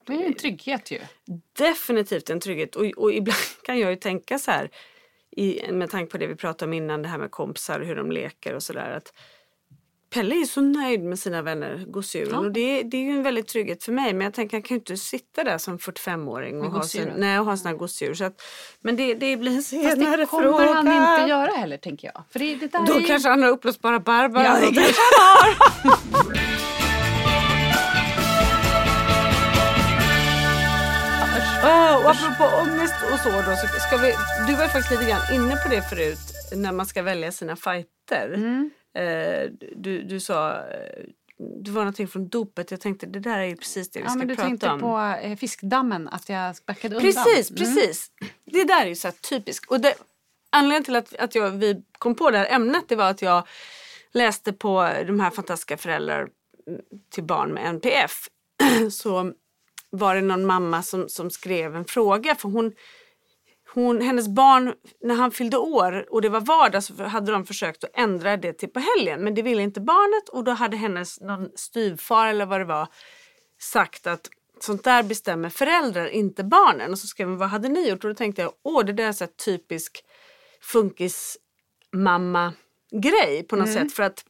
[0.07, 1.01] Det är en trygghet ju.
[1.59, 2.77] definitivt en trygghet.
[2.77, 4.71] Och, och ibland kan jag ju tänka så här,
[5.37, 7.97] i, med tanke på det vi pratade om innan, det här med kompisar och hur
[7.97, 8.91] de leker och sådär.
[8.91, 9.13] att
[10.15, 12.33] Pelle är så nöjd med sina vänner, gosedjuren.
[12.33, 12.39] Ja.
[12.39, 14.13] Och det, det är ju en väldigt trygghet för mig.
[14.15, 17.21] Men jag tänker, han kan ju inte sitta där som 45-åring och ha, sin, gosedjur.
[17.21, 18.15] nej, och ha sina gosedjur.
[18.15, 18.43] Så att,
[18.81, 20.73] men det, det blir en Fast senare det kommer fråga.
[20.73, 20.87] han
[21.19, 22.25] inte göra heller tänker jag.
[22.31, 24.45] För det, det där Då är kanske han har uppblåsbara barbar.
[24.45, 24.93] Ja, det kanske
[31.65, 34.15] Ah, och apropå ångest och så då, så ska vi,
[34.47, 36.19] du var faktiskt lite grann inne på det förut
[36.53, 38.33] när man ska välja sina fighter.
[38.35, 38.71] Mm.
[38.95, 41.05] Eh, du, du sa, eh,
[41.65, 44.09] det var någonting från dopet, jag tänkte det där är ju precis det vi Ja,
[44.11, 44.81] ska men du prata tänkte om.
[44.81, 47.13] på eh, fiskdammen, att jag backade undan.
[47.13, 47.59] Precis, Mm.
[47.59, 48.11] precis.
[48.45, 49.71] Det där är ju så typiskt.
[49.71, 49.95] Och det,
[50.51, 53.47] anledningen till att, att jag, vi kom på det här ämnet det var att jag
[54.13, 56.29] läste på de här fantastiska föräldrar
[56.67, 58.29] mm, till barn med NPF.
[58.93, 59.33] Så
[59.93, 62.73] var det någon mamma som, som skrev en fråga för hon,
[63.75, 67.85] hon, hennes barn, när han fyllde år och det var vardag så hade de försökt
[67.85, 71.21] att ändra det till på helgen men det ville inte barnet och då hade hennes
[71.21, 72.89] någon styvfar eller vad det var
[73.59, 74.29] sagt att
[74.61, 76.93] sånt där bestämmer föräldrar, inte barnen.
[76.93, 78.05] Och så skrev hon, vad hade ni gjort?
[78.05, 80.05] Och då tänkte jag, åh det där är så typisk
[80.61, 81.39] funkis
[81.93, 82.53] mamma
[82.91, 83.93] grej på något sätt.
[83.93, 84.25] För att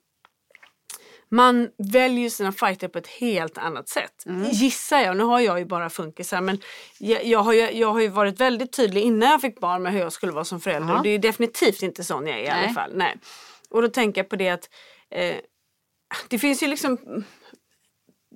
[1.32, 4.24] man väljer sina fighter på ett helt annat sätt.
[4.52, 5.16] Gissar jag.
[5.16, 6.58] Nu har jag ju bara funkisar men
[6.98, 9.92] jag, jag, har ju, jag har ju varit väldigt tydlig innan jag fick barn med
[9.92, 10.88] hur jag skulle vara som förälder.
[10.88, 10.96] Ja.
[10.96, 12.74] Och det är definitivt inte sån jag är i alla Nej.
[12.74, 12.90] fall.
[12.94, 13.16] Nej.
[13.70, 14.70] Och då tänker jag på det att
[15.10, 15.36] eh,
[16.28, 16.98] det finns ju liksom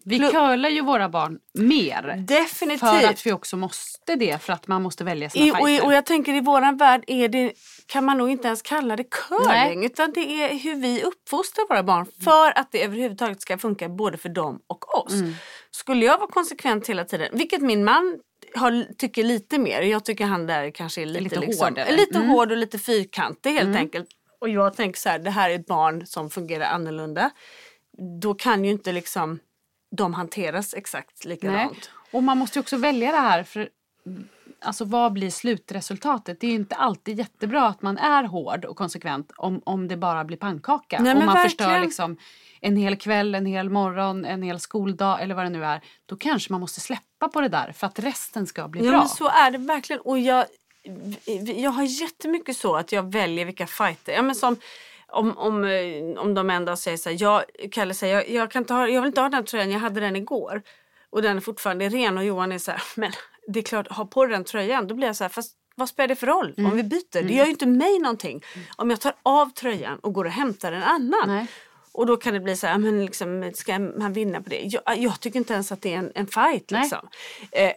[0.08, 2.24] Vi curlar ju våra barn mer.
[2.28, 5.66] definitivt För att vi också måste det, för att man måste välja sina I, och,
[5.66, 5.86] fighter.
[5.86, 7.52] och jag tänker i våran värld är det,
[7.86, 9.86] kan man nog inte ens kalla det curling Nej.
[9.86, 14.18] utan det är hur vi uppfostrar våra barn för att det överhuvudtaget ska funka både
[14.18, 15.12] för dem och oss.
[15.12, 15.34] Mm.
[15.70, 18.18] Skulle jag vara konsekvent hela tiden, vilket min man
[18.54, 21.96] har, tycker lite mer, jag tycker han där kanske är lite, lite liksom, hårdare.
[21.96, 22.28] lite Mm.
[22.28, 24.08] hård och lite fyrkantig helt enkelt.
[24.40, 27.30] Och jag tänker så här, det här är ett barn som fungerar annorlunda.
[28.22, 29.38] Då kan ju inte liksom
[29.90, 31.34] de hanteras exakt Nej.
[31.34, 31.90] likadant.
[32.10, 33.42] Och man måste ju också välja det här.
[33.42, 33.68] För
[34.60, 36.40] Alltså vad blir slutresultatet?
[36.40, 39.96] Det är ju inte alltid jättebra att man är hård och konsekvent om, om det
[39.96, 40.98] bara blir pannkaka.
[41.00, 41.82] Nej, om man förstör verkligen.
[41.86, 42.16] liksom
[42.60, 45.80] en hel kväll, en hel morgon, en hel skoldag eller vad det nu är.
[46.06, 48.98] Då kanske man måste släppa på det där för att resten ska bli Ja bra.
[48.98, 50.00] men så är det verkligen.
[50.00, 50.44] Och jag,
[51.56, 54.12] jag har jättemycket så att jag väljer vilka fighter.
[54.12, 54.56] Ja, men som,
[55.12, 58.50] om, om, eh, om de en dag säger så här, jag, Kalle säger jag, jag,
[58.50, 60.62] kan inte ha, jag vill inte ha den tröjan, jag hade den igår.
[61.10, 63.12] och den är fortfarande ren och Johan är så här, men
[63.48, 64.86] det är klart, ha på dig den tröjan.
[64.86, 66.70] Då blir jag så här, fast vad spelar det för roll Mm.
[66.70, 67.22] om vi byter?
[67.22, 68.44] Det gör ju inte mig någonting
[68.76, 71.22] om jag tar av tröjan och går och hämtar en annan.
[71.26, 71.46] Nej.
[71.92, 74.60] Och då kan det bli så här, men liksom, ska man vinna på det?
[74.64, 76.70] Jag, jag tycker inte ens att det är en, en fight.
[76.70, 77.08] Liksom.
[77.52, 77.72] Eh,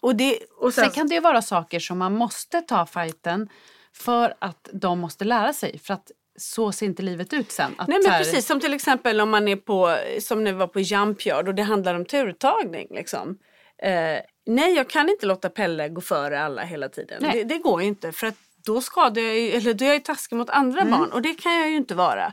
[0.00, 3.48] och det, och sen, Sen kan det ju vara saker som man måste ta fighten
[3.92, 5.78] för att de måste lära sig.
[5.78, 7.74] För att så ser inte livet ut sen.
[7.78, 10.66] Att Nej men här- precis, som till exempel om man är på, som vi var
[10.66, 12.88] på Jump Yard och det handlar om turtagning.
[12.90, 13.38] Liksom.
[13.82, 17.22] Eh, nej, jag kan inte låta Pelle gå före alla hela tiden.
[17.32, 18.34] Det, det går ju inte för att
[18.66, 20.98] då skadar jag ju, eller då är jag ju taskig mot andra Mm.
[20.98, 22.32] barn och det kan jag ju inte vara.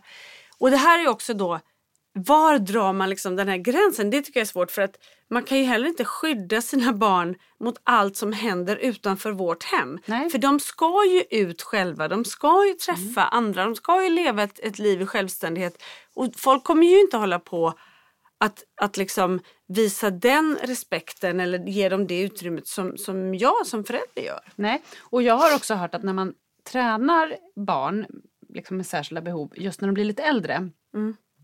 [0.57, 1.59] Och det här är också då,
[2.13, 4.09] var drar man liksom den här gränsen?
[4.09, 4.95] Det tycker jag är svårt för att
[5.29, 9.99] man kan ju heller inte skydda sina barn mot allt som händer utanför vårt hem.
[10.05, 10.29] Nej.
[10.29, 14.43] För de ska ju ut själva, de ska ju träffa andra, de ska ju leva
[14.43, 15.83] ett, ett liv i självständighet.
[16.13, 17.73] Och folk kommer ju inte hålla på
[18.37, 23.83] att, att liksom visa den respekten eller ge dem det utrymmet som, som jag som
[23.83, 24.41] förälder gör.
[24.55, 26.33] Nej, och jag har också hört att när man
[26.71, 28.05] tränar barn
[28.49, 30.69] liksom med särskilda behov, just när de blir lite äldre,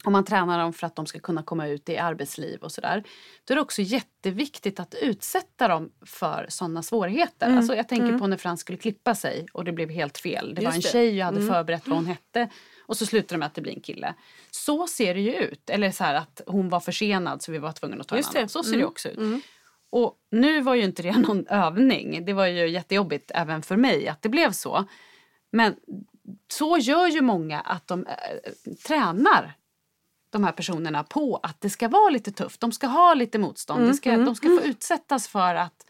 [0.04, 3.04] om man tränar dem för att de ska kunna komma ut i arbetsliv och sådär,
[3.46, 7.58] då är det också jätteviktigt att utsätta dem för sådana svårigheter.
[7.58, 10.56] Alltså jag tänker på när Frans skulle klippa sig och det blev helt fel.
[10.56, 10.92] Det var en Just det.
[10.92, 12.50] tjej, jag hade förberett vad hon hette
[12.86, 14.14] och så slutade det med att det blir en kille.
[14.52, 15.70] Så ser det ju ut.
[15.70, 18.38] Eller så här att hon var försenad så vi var tvungna att ta Just en
[18.38, 18.50] annan.
[18.50, 19.44] Så ser det också ut.
[19.90, 22.26] Och nu var ju inte det någon övning.
[22.26, 24.86] Det var ju jättejobbigt även för mig att det blev så.
[25.52, 25.76] Men
[26.52, 29.57] så gör ju många att de äh, tränar
[30.38, 32.62] de här personerna på att det ska vara lite tufft.
[32.62, 33.88] De ska ha lite motstånd.
[33.88, 35.86] det ska, de ska få utsättas för att,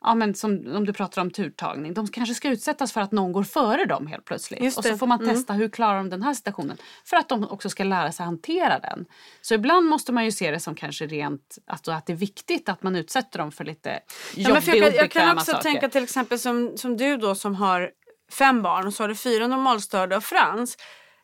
[0.00, 3.32] ja men som om du pratar om turtagning, de kanske ska utsättas för att någon
[3.32, 4.76] går före dem helt plötsligt.
[4.78, 6.76] Och så får man testa hur klarar de den här situationen.
[7.04, 9.06] För att de också ska lära sig hantera den.
[9.40, 12.68] Så ibland måste man ju se det som kanske rent, alltså att det är viktigt
[12.68, 13.98] att man utsätter dem för lite Ja,
[14.34, 15.62] jobbiga men för jag, kan, jag kan också saker.
[15.62, 17.90] tänka till exempel som, som du då som har
[18.32, 20.76] fem barn och så har du fyra normalstörda och Frans.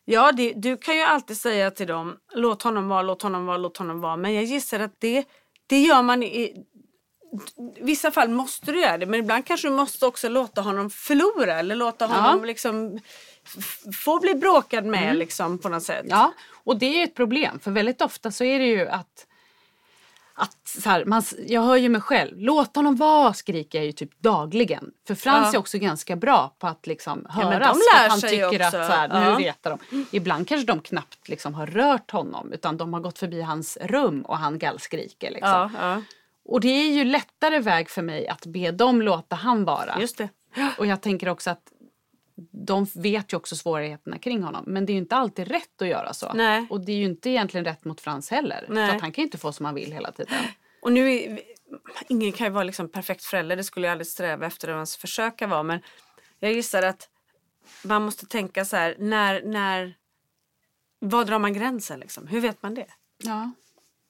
[0.05, 3.57] Ja, det, du kan ju alltid säga till dem, låt honom vara, låt honom vara,
[3.57, 4.17] låt honom vara.
[4.17, 5.25] Men jag gissar att det,
[5.67, 6.65] det gör man i,
[7.81, 11.59] vissa fall måste du göra det, men ibland kanske du måste också låta honom förlora
[11.59, 12.99] eller låta honom liksom
[13.57, 16.05] f- få bli bråkad med liksom, på något sätt.
[16.09, 19.27] Ja, och det är ett problem för väldigt ofta så är det ju att
[20.35, 23.91] att så här, man, jag hör ju mig själv, låt honom vara skriker jag ju
[23.91, 24.91] typ dagligen.
[25.07, 25.57] För Frans Ja.
[25.57, 27.51] är också ganska bra på att liksom höras.
[27.77, 28.63] de lär att han sig tycker också.
[28.65, 29.37] att så här, Ja.
[29.37, 30.05] nu retar de.
[30.11, 34.21] Ibland kanske de knappt liksom har rört honom utan de har gått förbi hans rum
[34.21, 35.31] och han gallskriker.
[35.31, 35.49] Liksom.
[35.51, 36.01] Ja, ja,
[36.45, 39.99] Och det är ju lättare väg för mig att be dem låta han vara.
[39.99, 40.29] just det.
[40.77, 41.61] Och jag tänker också att
[42.51, 44.63] de vet ju också svårigheterna kring honom.
[44.67, 46.33] Men det är ju inte alltid rätt att göra så.
[46.33, 46.67] Nej.
[46.69, 48.65] Och det är ju inte egentligen rätt mot Frans heller.
[48.69, 48.87] Nej.
[48.89, 50.33] För att han kan ju inte få som han vill hela tiden.
[50.81, 51.39] Och nu är,
[52.07, 54.97] ingen kan ju vara liksom perfekt förälder, det skulle jag aldrig sträva efter att ens
[54.97, 55.63] försöka vara.
[55.63, 55.79] Men
[56.39, 57.09] jag gissar att
[57.83, 59.95] man måste tänka så här, när, när,
[60.99, 62.27] var drar man gränsen liksom?
[62.27, 62.87] Hur vet man det?
[63.23, 63.51] Ja,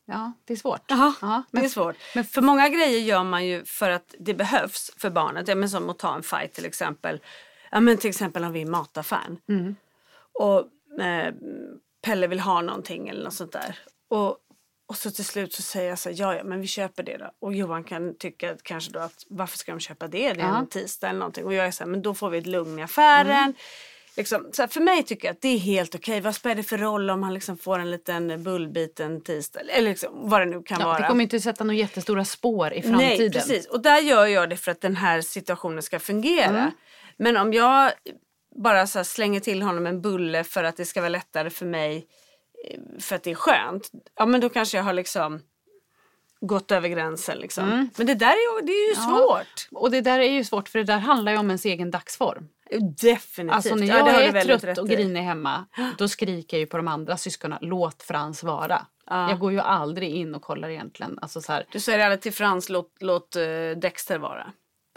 [0.06, 0.82] ja det är svårt.
[0.88, 1.96] Jaha, Ja, det är men- svårt.
[2.16, 5.48] men- för många grejer gör man ju för att det behövs för barnet.
[5.48, 7.20] Ja, men som att ta en fight till exempel.
[7.74, 9.38] Ja, men till exempel om vi är mataffären.
[9.50, 9.76] Mm.
[10.34, 10.60] Och
[11.04, 11.34] eh,
[12.06, 13.80] Pelle vill ha någonting eller något sånt där.
[14.10, 14.38] Och,
[14.88, 17.18] och så till slut så säger jag så här, ja, ja men vi köper det
[17.18, 17.32] då.
[17.42, 20.34] Och Johan kan tycka kanske då att varför ska de köpa det?
[20.34, 20.58] Det är Ja.
[20.60, 21.46] en tisdag eller någonting.
[21.46, 23.38] Och jag är så här, men då får vi ett lugn i affären.
[23.38, 23.54] Mm.
[24.18, 26.22] Liksom, så här, för mig tycker jag att det är helt okej.
[26.22, 29.60] Vad spelar det för roll om han liksom får en liten bullbit en tisdag?
[29.60, 31.00] Eller liksom, vad det nu kan Ja, vara.
[31.00, 33.18] det kommer inte sätta några jättestora spår i framtiden.
[33.18, 33.66] Nej, precis.
[33.66, 36.46] Och där gör jag det för att den här situationen ska fungera.
[36.60, 36.72] Mm.
[37.18, 37.92] Men om jag
[38.56, 42.08] bara så slänger till honom en bulle för att det ska vara lättare för mig
[42.68, 43.90] eh, för att det är skönt.
[44.16, 45.42] Ja, men då kanske jag har liksom
[46.42, 47.38] gått över gränsen.
[47.38, 47.90] Liksom.
[47.98, 49.10] Men det där är ju, det är ju Mm.
[49.10, 49.18] Ja.
[49.18, 49.82] svårt.
[49.82, 52.48] Och det där är ju svårt för det där handlar ju om ens egen dagsform.
[53.02, 53.56] Definitivt.
[53.56, 55.66] Alltså när Ja, jag du är trött och grinig hemma
[55.98, 58.86] då skriker jag ju på de andra syskonen låt Frans vara.
[59.06, 59.30] Ja.
[59.30, 61.20] Jag går ju aldrig in och kollar egentligen.
[61.22, 64.52] Alltså så här, Du säger aldrig till Frans, låt, låt uh, Dexter vara.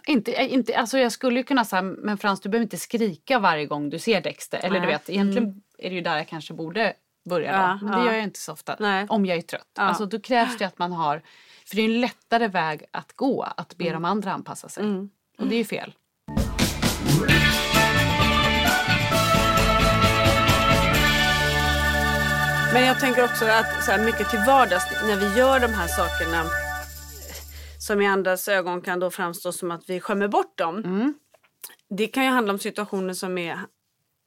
[0.07, 3.39] Inte, eh, inte, alltså jag skulle ju kunna säga, men Frans du behöver inte skrika
[3.39, 4.59] varje gång du ser Dexter.
[4.59, 4.95] Eller du Nej.
[4.95, 6.93] vet, egentligen är det ju där jag kanske borde
[7.29, 7.59] börja då.
[7.59, 8.07] Ja, men det ja.
[8.07, 8.77] gör jag inte så ofta.
[8.79, 9.07] Nej.
[9.09, 9.69] Om jag är trött.
[9.77, 9.83] Ja.
[9.83, 11.23] Alltså då krävs det att man har,
[11.67, 13.95] för det är en lättare väg att gå att be Mm.
[14.03, 14.85] de andra anpassa sig.
[15.39, 15.95] Och det är ju fel.
[22.73, 25.87] Men jag tänker också att så här, mycket till vardags när vi gör de här
[25.87, 26.45] sakerna
[27.79, 30.83] som i andras ögon kan då framstå som att vi skämmer bort dem.
[31.89, 33.59] Det kan ju handla om situationer som är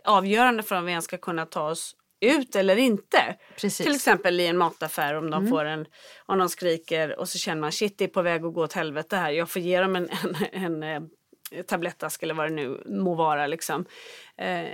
[0.05, 3.37] avgörande för om vi ens ska kunna ta oss ut eller inte.
[3.55, 3.85] Precis.
[3.85, 5.85] Till exempel i en mataffär om de får en,
[6.25, 8.73] om de skriker och så känner man shit det är på väg att gå åt
[8.73, 9.31] helvete här.
[9.31, 10.09] Jag får ge dem en,
[10.53, 13.85] en, en, eh, tablettask eller vad det nu må vara liksom.
[14.37, 14.67] Eh,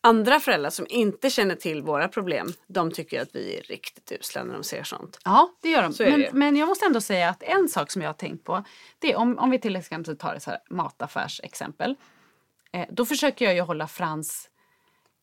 [0.00, 4.44] andra föräldrar som inte känner till våra problem, de tycker att vi är riktigt usla
[4.44, 5.18] när de ser sånt.
[5.24, 5.92] Ja, det gör de.
[5.92, 8.64] Så men, men jag måste ändå säga att en sak som jag har tänkt på,
[8.98, 11.96] det är om, om vi till exempel tar ett så här mataffärsexempel.
[12.72, 14.50] Eh, då försöker jag ju hålla Frans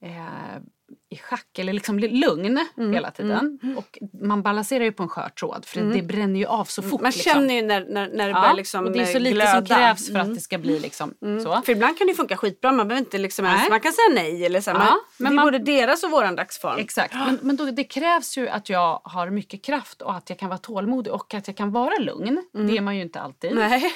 [0.02, 0.62] eh,
[1.10, 3.60] i schack, eller liksom li- lugn Mm, hela tiden.
[3.78, 7.02] Och man balanserar ju på en skör tråd för det bränner ju av så fort.
[7.02, 7.34] Man liksom.
[7.34, 9.34] känner ju när, när, när det ja, börjar liksom och det är så eh, lite
[9.36, 9.52] glöda.
[9.56, 10.28] som krävs för Mm.
[10.30, 11.14] att det ska bli liksom
[11.44, 11.62] så.
[11.66, 14.46] För ibland kan det funka skitbra, man behöver inte liksom ens, man kan säga nej
[14.46, 14.70] eller så.
[14.70, 16.80] Ja, man, men det är man- både deras och våran dagsform.
[16.80, 20.40] Exakt, men, men då, det krävs ju att jag har mycket kraft och att jag
[20.40, 22.44] kan vara tålmodig och att jag kan vara lugn.
[22.68, 23.56] Det är man ju inte alltid.
[23.56, 23.94] Nej.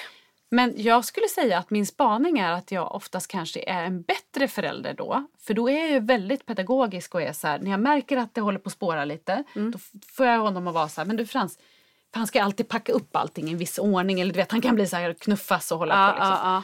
[0.53, 4.47] Men jag skulle säga att min spaning är att jag oftast kanske är en bättre
[4.47, 5.27] förälder då.
[5.39, 8.33] För då är jag ju väldigt pedagogisk och är så här, när jag märker att
[8.33, 11.05] det håller på att spåra lite, då f- får jag honom att vara så här,
[11.05, 11.57] men du Frans,
[12.13, 14.19] för han ska alltid packa upp allting i en viss ordning.
[14.21, 16.15] Eller du vet, han kan bli så här knuffas och hålla Ja, på.
[16.15, 16.29] Liksom.
[16.43, 16.63] ja, ja.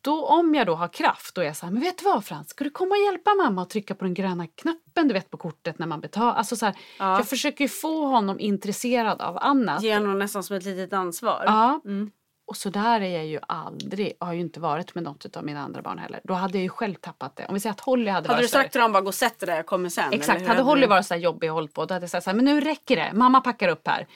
[0.00, 2.48] Då om jag då har kraft, då är så här, men vet du vad Frans,
[2.48, 5.36] ska du komma och hjälpa mamma att trycka på den gröna knappen du vet på
[5.36, 6.34] kortet när man betalar?
[6.34, 7.16] Alltså så här, Ja.
[7.16, 9.82] Jag försöker få honom intresserad av annat.
[9.82, 11.42] Ge honom nästan som ett litet ansvar.
[11.46, 11.80] Ja.
[11.84, 12.10] Mm.
[12.46, 15.60] Och så där är jag ju aldrig, har ju inte varit med något av mina
[15.60, 16.20] andra barn heller.
[16.24, 17.46] Då hade jag ju själv tappat det.
[17.46, 19.08] Om vi säger att Holly hade, Hade varit du så sagt till dem bara gå
[19.08, 20.12] och sätt dig där, jag kommer sen?
[20.12, 22.30] Exakt, hade Holly du- varit så jobbig och hållit på då hade jag sagt så
[22.30, 24.06] här, men nu räcker det, mamma packar upp här.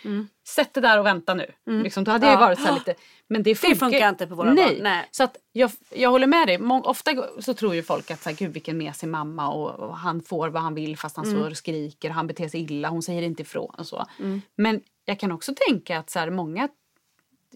[0.49, 1.47] Sätt dig där och vänta nu.
[1.67, 2.43] Liksom, då hade jag ju Mm.
[2.43, 2.47] Ja.
[2.49, 2.95] varit så lite,
[3.29, 4.65] men det funkar, funkar inte på våra nej.
[4.75, 5.09] barn, nej.
[5.11, 7.11] Så att jag, jag håller med dig, Mång, ofta
[7.41, 10.49] så tror ju folk att så här, gud vilken mesig mamma och, och han får
[10.49, 11.43] vad han vill fast han Mm.
[11.43, 14.07] och skriker och han beter sig illa, hon säger inte ifrån och så.
[14.19, 14.43] Mm.
[14.57, 16.69] Men jag kan också tänka att så här, många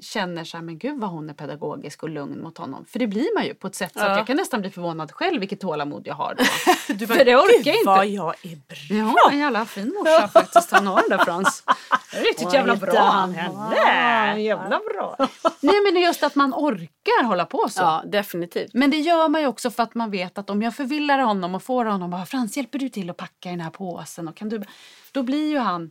[0.00, 2.84] känner så här, men gud vad hon är pedagogisk och lugn mot honom.
[2.84, 4.10] För det blir man ju på ett sätt så Ja.
[4.10, 6.44] att jag kan nästan bli förvånad själv vilket tålamod jag har då.
[6.94, 7.86] Du För det orkar jag inte.
[7.86, 9.12] vad jag är bra.
[9.16, 11.64] Ja, en jävla fin morsa faktiskt han har den där Frans.
[12.12, 13.00] Det är riktigt jävla bra.
[13.00, 14.40] han henne?
[14.42, 15.16] Jävla bra.
[15.60, 17.80] Nej men just att man orkar hålla på så.
[17.82, 18.74] Ja, definitivt.
[18.74, 21.54] Men det gör man ju också för att man vet att om jag förvillar honom
[21.54, 24.36] och får honom bara Frans hjälper du till att packa i den här påsen och
[24.36, 24.62] kan du
[25.12, 25.90] Då blir ju han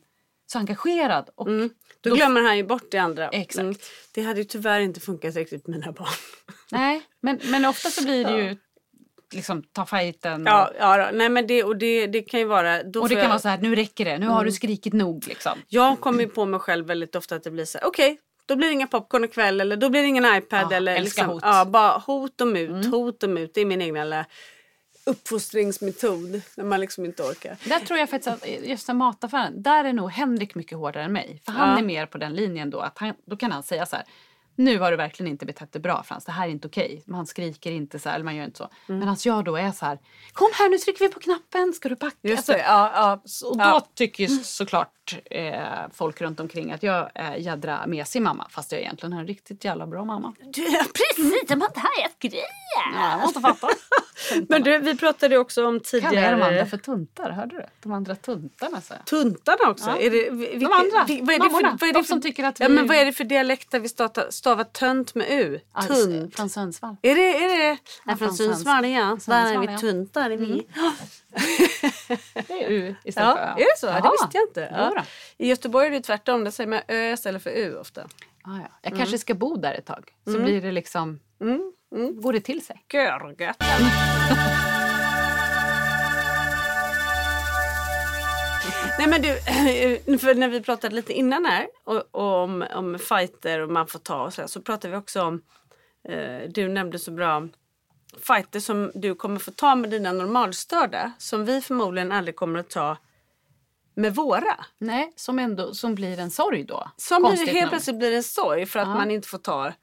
[0.52, 1.30] så engagerad.
[1.36, 1.70] Och Då,
[2.02, 3.28] Då- glömmer han ju bort det andra.
[3.30, 3.42] Mm.
[3.42, 3.82] Exakt.
[4.14, 6.08] Det hade ju tyvärr inte funkat riktigt med mina barn.
[6.72, 8.58] Nej, men, men ofta så blir det ju
[9.34, 10.44] liksom ta fighten.
[10.46, 12.78] Ja, ja nej men det, och det, det kan ju vara...
[12.80, 14.46] Och det kan jag, vara så här, nu räcker det, nu har Mm.
[14.46, 15.58] du skrikit nog liksom.
[15.68, 18.56] Jag kommer ju på mig själv väldigt ofta att det blir så här, okej, då
[18.56, 21.44] blir det inga popcorn ikväll eller då blir det ingen iPad Ja, eller liksom, hot.
[21.44, 21.56] Mm.
[21.56, 23.52] Ja, bara hot och mut, hot och mut.
[23.54, 24.26] Det är min egna lilla
[25.06, 27.58] uppfostringsmetod när man liksom inte orkar.
[27.66, 31.42] Där tror jag faktiskt att just mataffären, där är nog Henrik mycket hårdare än mig.
[31.46, 31.78] För han Ja.
[31.78, 34.06] är mer på den linjen då att han, då kan han säga så här.
[34.56, 37.04] Nu har du verkligen inte betett dig bra Frans, det här är inte okej.
[37.08, 38.70] Man skriker inte så här, eller man gör inte så.
[38.90, 39.00] Mm.
[39.00, 40.00] Medan jag då är så här,
[40.34, 42.16] kom här nu trycker vi på knappen, ska du packa?
[42.22, 43.22] Just Alltså, det, ja, ja.
[43.26, 43.88] så- Och då Ja.
[43.96, 44.92] tycker ju såklart
[45.32, 45.62] eh,
[45.94, 48.48] folk runt omkring att jag är jädra mesig mamma.
[48.50, 50.34] Fast jag egentligen är en riktigt jävla bra mamma.
[50.54, 52.42] Du, ja, precis, var det här jag skrev.
[52.96, 53.68] Ja, jag måste fatta.
[54.50, 56.66] Men du, vi pratade också om Kallar jag de andra tidigare...
[56.66, 57.66] för tuntar, hörde du?
[57.84, 59.06] De andra tuntarna säger jag.
[59.06, 59.90] Tuntarna också?
[59.90, 59.98] Ja.
[59.98, 62.08] Är det, vilka, De andra, vad är det mammorna, för, vad är de det för,
[62.14, 65.16] som tycker att Ja, vi- men vad är det för dialekter vi stavar, stavar tönt
[65.16, 65.60] med U?
[65.88, 66.36] Tunt.
[66.36, 66.96] Från Sundsvall.
[67.02, 67.78] Är det, är det?
[68.06, 69.18] Ja, från Sundsvall ja.
[69.28, 69.66] Där är vi
[70.14, 70.22] ja.
[70.22, 70.68] Är vi.
[72.48, 73.86] Det är U istället Ja, för är det så?
[73.88, 74.12] Ja, det Jaha.
[74.12, 74.70] visste jag inte.
[74.76, 75.04] Ja.
[75.38, 76.44] I Göteborg är det tvärtom.
[76.44, 78.02] Där säger man Ö istället för U ofta.
[78.44, 78.68] Ah, ja.
[78.82, 80.10] Jag kanske ska bo där ett tag.
[80.26, 82.22] Så blir det liksom, Mm.
[82.22, 82.86] går det till sig.
[82.94, 83.58] Görgött.
[89.00, 93.60] Nej men du, för när vi pratade lite innan här och, och om, om fighter
[93.60, 95.42] och man får ta och så, här, så pratade vi också om,
[96.10, 97.48] eh, du nämnde så bra,
[98.28, 102.70] fighter som du kommer få ta med dina normalstörda som vi förmodligen aldrig kommer att
[102.70, 102.98] ta
[103.96, 104.66] med våra.
[104.78, 106.90] Nej, som ändå som blir en sorg då.
[106.98, 107.70] Som blir, helt nog.
[107.70, 108.94] plötsligt blir en sorg för att Ja.
[108.94, 109.74] man inte får ta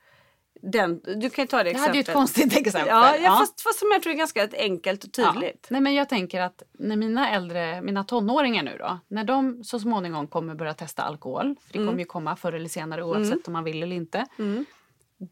[0.60, 1.00] den.
[1.16, 1.86] Du kan ju ta det Det exemplet.
[1.86, 2.88] hade ju ett konstigt exempel.
[2.88, 5.66] Ja, ja, Fast, fast som jag tror är ganska enkelt och tydligt.
[5.70, 9.78] Nej, men jag tänker att när mina äldre, mina tonåringar nu då, när de så
[9.80, 11.88] småningom kommer börja testa alkohol, för det Mm.
[11.88, 14.26] kommer ju komma förr eller senare oavsett om man vill eller inte.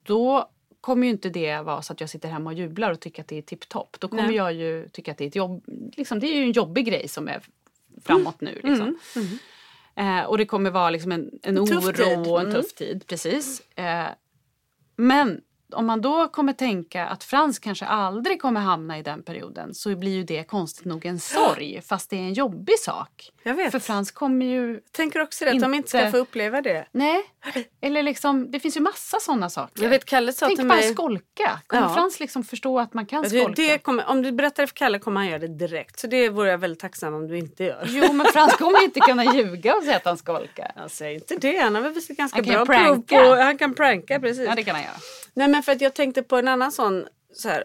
[0.03, 0.51] Då
[0.81, 3.29] kommer ju inte det vara så att jag sitter hemma och jublar och tycker att
[3.29, 3.97] det är tipptopp.
[4.01, 4.35] Då kommer Nej.
[4.37, 5.65] jag ju tycka att det är ett jobb,
[5.97, 7.41] liksom, det är ju en jobbig grej som är
[8.05, 8.61] framåt nu.
[8.63, 8.99] Liksom.
[9.95, 12.19] Eh, och det kommer vara liksom en, en, En oro tid.
[12.33, 12.63] och en Mm.
[12.63, 13.05] tuff tid.
[13.07, 13.61] Precis.
[13.79, 14.07] Eh,
[14.99, 15.43] men
[15.73, 19.97] om man då kommer tänka att Frans kanske aldrig kommer hamna i den perioden så
[19.97, 23.31] blir ju det konstigt nog en sorg fast det är en jobbig sak.
[23.43, 23.73] Jag vet.
[23.73, 24.81] För Frans kommer ju...
[24.93, 26.87] Tänker också det, att de inte ska Inte- få uppleva det.
[26.93, 27.23] Nej,
[27.81, 29.83] eller liksom det finns ju massa sådana saker.
[29.83, 30.93] Jag vet Kalle sa Tänk till bara mig...
[30.93, 31.61] skolka.
[31.67, 31.95] Kommer Ja.
[31.95, 33.53] Frans liksom förstå att man kan skolka?
[33.63, 36.01] det kommer, om du berättar det för Kalle kommer han göra det direkt.
[36.01, 37.85] Så det vore jag väldigt tacksam om du inte gör.
[37.89, 40.73] Jo, men Frans kommer inte kunna ljuga och säga att han skolkar.
[40.77, 41.59] Jag säger inte det.
[41.59, 43.35] Han har väl visat ganska Han bra prov på...
[43.43, 44.47] Han kan pranka, precis.
[44.47, 44.95] Ja, det kan han göra.
[45.35, 47.65] Nej men för att jag tänkte på en annan sån så här.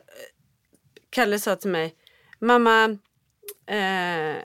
[1.10, 1.96] Kalle sa till mig,
[2.40, 2.84] mamma,
[3.68, 4.36] eh,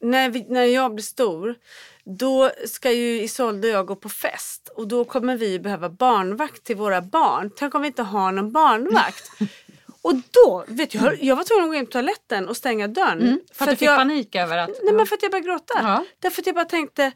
[0.00, 1.54] när, vi, när jag blir stor
[2.04, 6.64] då ska ju Isolde och jag gå på fest och då kommer vi behöva barnvakt
[6.64, 7.50] till våra barn.
[7.56, 9.30] Tänk om vi inte har någon barnvakt.
[10.02, 13.22] och då, vet jag, jag var tvungen att gå in på toaletten och stänga dörren.
[13.22, 14.70] Mm, För att du fick jag, panik över att...
[14.84, 15.74] Nej men för att jag började gråta.
[15.82, 16.04] Ja.
[16.18, 17.12] Därför att jag bara tänkte,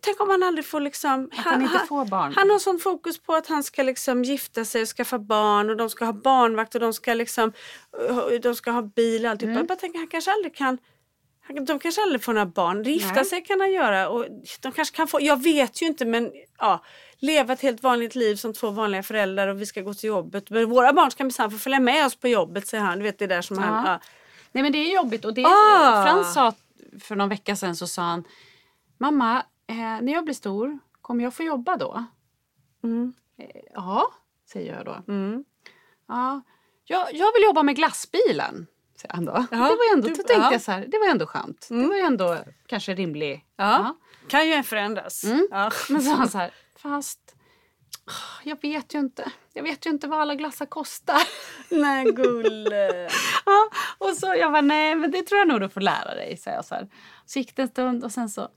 [0.00, 1.30] tänk om han aldrig får liksom...
[1.32, 2.32] Att han inte får barn.
[2.36, 5.76] Han har sån fokus på att han ska liksom gifta sig och skaffa barn och
[5.76, 7.52] de ska ha barnvakt och de ska liksom
[8.10, 9.42] uh, de ska ha bil och.
[9.42, 9.56] Mm.
[9.56, 10.78] Jag bara tänker han kanske aldrig kan
[11.46, 12.82] han- de kanske aldrig får några barn.
[12.82, 13.24] Gifta Nej.
[13.24, 14.08] sig kan han göra.
[14.08, 14.26] Och
[14.60, 16.84] de kanske kan få, jag vet ju inte men ja,
[17.18, 20.50] leva ett helt vanligt liv som två vanliga föräldrar och vi ska gå till jobbet.
[20.50, 22.98] Men våra barn ska minsann få följa med oss på jobbet säger han.
[22.98, 23.84] Du vet det där som han...
[23.84, 23.92] Ja.
[23.92, 24.00] Ja.
[24.52, 25.24] Nej men det är jobbigt.
[25.24, 26.04] Och det, Ah!
[26.04, 26.54] Frans sa
[27.00, 28.24] för någon vecka sedan så sa han
[28.98, 32.04] Mamma, eh, när jag blir stor, kommer jag få jobba då?
[32.82, 33.12] Mm.
[33.38, 34.12] Eh, ja,
[34.52, 35.12] säger jag då.
[35.12, 35.44] Mm.
[36.08, 36.42] Ja,
[36.84, 38.66] jag, jag vill jobba med glassbilen.
[38.96, 39.46] Säger han då.
[39.50, 40.52] Ja, det var ändå, du- då tänkte ja.
[40.52, 41.66] jag så här, det var ändå skönt.
[41.70, 43.46] Det var ändå kanske rimlig.
[43.56, 43.96] Ja.
[44.28, 45.24] Kan ju förändras.
[45.24, 45.48] Mm.
[45.88, 47.34] Men så han så här, fast
[48.04, 49.32] ah, jag vet ju inte.
[49.52, 51.22] Jag vet ju inte vad alla glassar kostar.
[51.68, 53.08] Nej gulle.
[53.44, 56.36] Ja, och så jag bara, nej men det tror jag nog du får lära dig,
[56.36, 56.88] säger jag så här.
[57.26, 58.48] Så gick det en stund och sen så,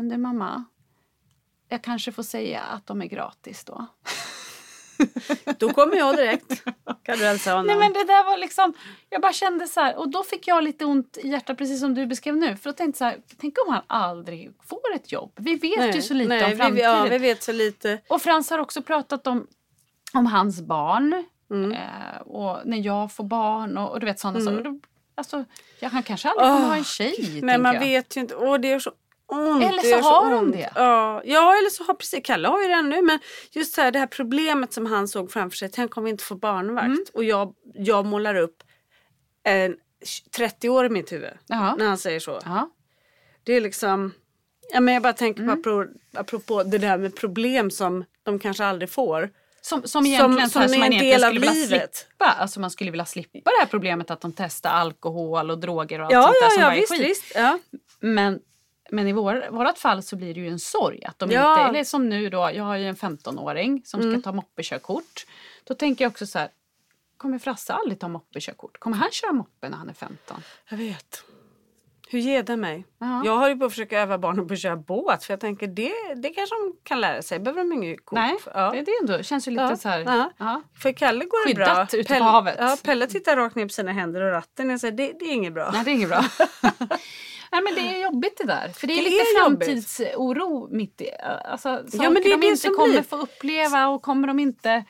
[0.00, 0.64] men du mamma,
[1.68, 3.86] jag kanske får säga att de är gratis då.
[5.58, 6.64] Då kommer jag direkt.
[7.02, 7.66] Kan du hälsa honom?
[7.66, 8.74] Nej men det där var liksom,
[9.08, 11.94] jag bara kände så här, och då fick jag lite ont i hjärtat precis som
[11.94, 12.56] du beskrev nu.
[12.56, 15.32] För då tänkte så här, tänk om han aldrig får ett jobb.
[15.36, 16.90] Vi vet ju så lite nej, om vi, framtiden.
[16.90, 18.00] ja, vi vet så lite.
[18.08, 19.46] Och Frans har också pratat om,
[20.12, 21.24] om hans barn.
[21.50, 21.72] Mm.
[21.72, 24.64] Eh, och när jag får barn och, och du vet sådana saker.
[24.64, 24.80] Då-
[25.14, 25.44] Alltså,
[25.80, 27.14] ja, han kanske aldrig kommer Åh, ha en tjej.
[27.18, 27.80] Nej tänker man jag.
[27.80, 28.34] vet ju inte.
[28.36, 28.92] Åh det gör så
[29.32, 29.64] ont.
[29.64, 30.52] Eller så gör har de ont.
[30.52, 30.70] det.
[30.74, 33.18] Ja, ja eller så har precis, Kalle har ju det nu men
[33.52, 35.70] just så här, det här problemet som han såg framför sig.
[35.70, 36.86] Tänk om vi inte får barnvakt.
[36.86, 37.04] Mm.
[37.14, 38.62] Och jag, jag målar upp
[39.44, 39.76] en
[40.36, 41.30] 30 år i mitt huvud.
[41.46, 41.74] Ja.
[41.78, 42.38] När han säger så.
[42.44, 42.70] Ja.
[43.44, 44.12] Det är liksom,
[44.72, 45.62] ja, men jag bara tänker Mm.
[45.62, 49.30] på apropå, det där med problem som de kanske aldrig får.
[49.62, 51.94] Som, som egentligen som så som är man en egentligen del av skulle vilja livet.
[51.94, 52.24] slippa.
[52.24, 56.04] Alltså man skulle vilja slippa det här problemet att de testar alkohol och droger och
[56.06, 57.00] allt Ja, sånt där ja, som ja bara är visst, skit.
[57.10, 57.32] visst.
[57.34, 57.58] Ja.
[58.00, 58.40] Men,
[58.92, 61.52] men i vår, vårat fall så blir det ju en sorg att de Ja.
[61.52, 64.12] inte, eller som nu då, jag har ju en 15-åring som Mm.
[64.20, 65.26] ska ta moppekörkort.
[65.64, 66.48] Då tänker jag också så här,
[67.16, 68.78] kommer Frasse aldrig ta moppekörkort?
[68.78, 70.42] Kommer han köra moppe när han är 15?
[70.68, 71.24] Jag vet.
[72.12, 72.86] Hur ger det mig?
[72.98, 73.22] Ja.
[73.24, 75.66] Jag har ju på att försöka öva barnen på att köra båt för jag tänker
[75.66, 77.38] det, det kanske de kan lära sig.
[77.40, 78.16] Behöver de inget kort?
[78.18, 78.70] Nej, Ja.
[78.70, 80.00] det, det ändå, känns ju lite Ja, så här.
[80.00, 80.30] ja.
[80.38, 80.62] Ja.
[80.82, 81.66] För Kalle går det bra.
[81.66, 82.56] Skyddat ute på havet.
[82.58, 84.70] Ja, Pelle tittar rakt ner på sina händer och ratten.
[84.70, 85.70] Jag säger, det, det är inget bra.
[85.72, 86.24] Nej, det är inget bra.
[87.52, 88.68] Nej, men det är jobbigt det där.
[88.68, 89.66] För det är Det lite är jobbigt.
[89.68, 91.08] framtidsoro mitt i.
[91.44, 93.02] Alltså, saker men det är de det inte kommer blir.
[93.02, 94.84] få uppleva och kommer de inte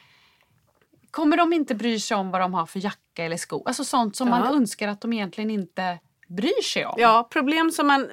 [1.10, 3.62] Kommer de inte bry sig om vad de har för jacka eller sko?
[3.66, 4.52] Alltså sånt som man Ja.
[4.56, 5.98] önskar att de egentligen inte
[6.36, 6.94] bryr sig om.
[6.98, 8.08] Ja, problem som man,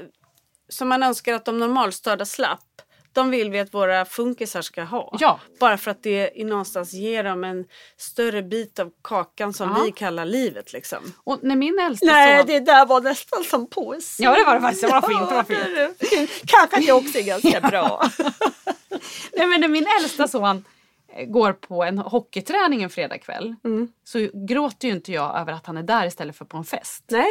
[0.70, 2.59] som man önskar att de normalstörda slapp.
[3.13, 5.18] De vill vi att våra funkisar ska ha.
[5.20, 5.39] Ja.
[5.59, 7.65] Bara för att det i någonstans ger dem en
[7.97, 9.84] större bit av kakan som Ja.
[9.84, 10.74] vi kallar livet.
[10.74, 11.13] Liksom.
[11.24, 12.47] Och när min äldsta Nej, son...
[12.47, 14.24] det där var nästan som poesi.
[14.24, 14.82] Ja, det var det faktiskt.
[14.84, 15.30] Det var fint.
[15.30, 15.99] Det var fint.
[15.99, 16.41] Det.
[16.47, 18.09] Kanske att jag också är ganska bra.
[19.38, 20.65] Nej, men när min äldsta son
[21.15, 23.88] eh, går på en hockeyträning en fredagkväll Mm.
[24.03, 27.03] så gråter ju inte jag över att han är där istället för på en fest.
[27.11, 27.28] Nej.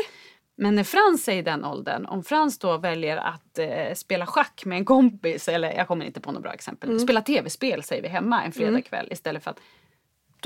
[0.58, 4.64] Men när Frans är i den åldern, om Frans då väljer att eh, spela schack
[4.64, 7.00] med en kompis, eller jag kommer inte på något bra exempel, Mm.
[7.00, 9.60] spela tv-spel säger vi hemma en fredagkväll istället för att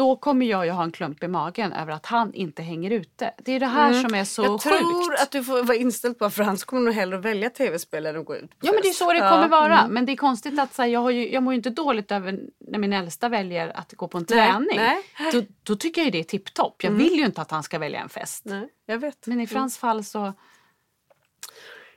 [0.00, 3.34] då kommer jag ju ha en klump i magen över att han inte hänger ute.
[3.38, 4.52] Det är det här som är så Mm.
[4.52, 5.22] jag tror sjukt.
[5.22, 8.24] att du får vara inställd på att Frans kommer nog hellre välja tv-spel än att
[8.26, 9.78] gå ut på Ja men det är så det Ja, kommer vara.
[9.78, 9.94] mm.
[9.94, 12.12] Men det är konstigt att så här, jag, har ju, jag mår ju inte dåligt
[12.12, 12.40] över
[12.70, 14.68] när min äldsta väljer att gå på en träning.
[14.76, 15.32] nej.
[15.32, 16.84] Då, då tycker jag ju det är tipptopp.
[16.84, 18.44] Jag vill ju inte att han ska välja en fest.
[18.44, 19.26] Nej, jag vet.
[19.26, 20.32] Men i Frans fall så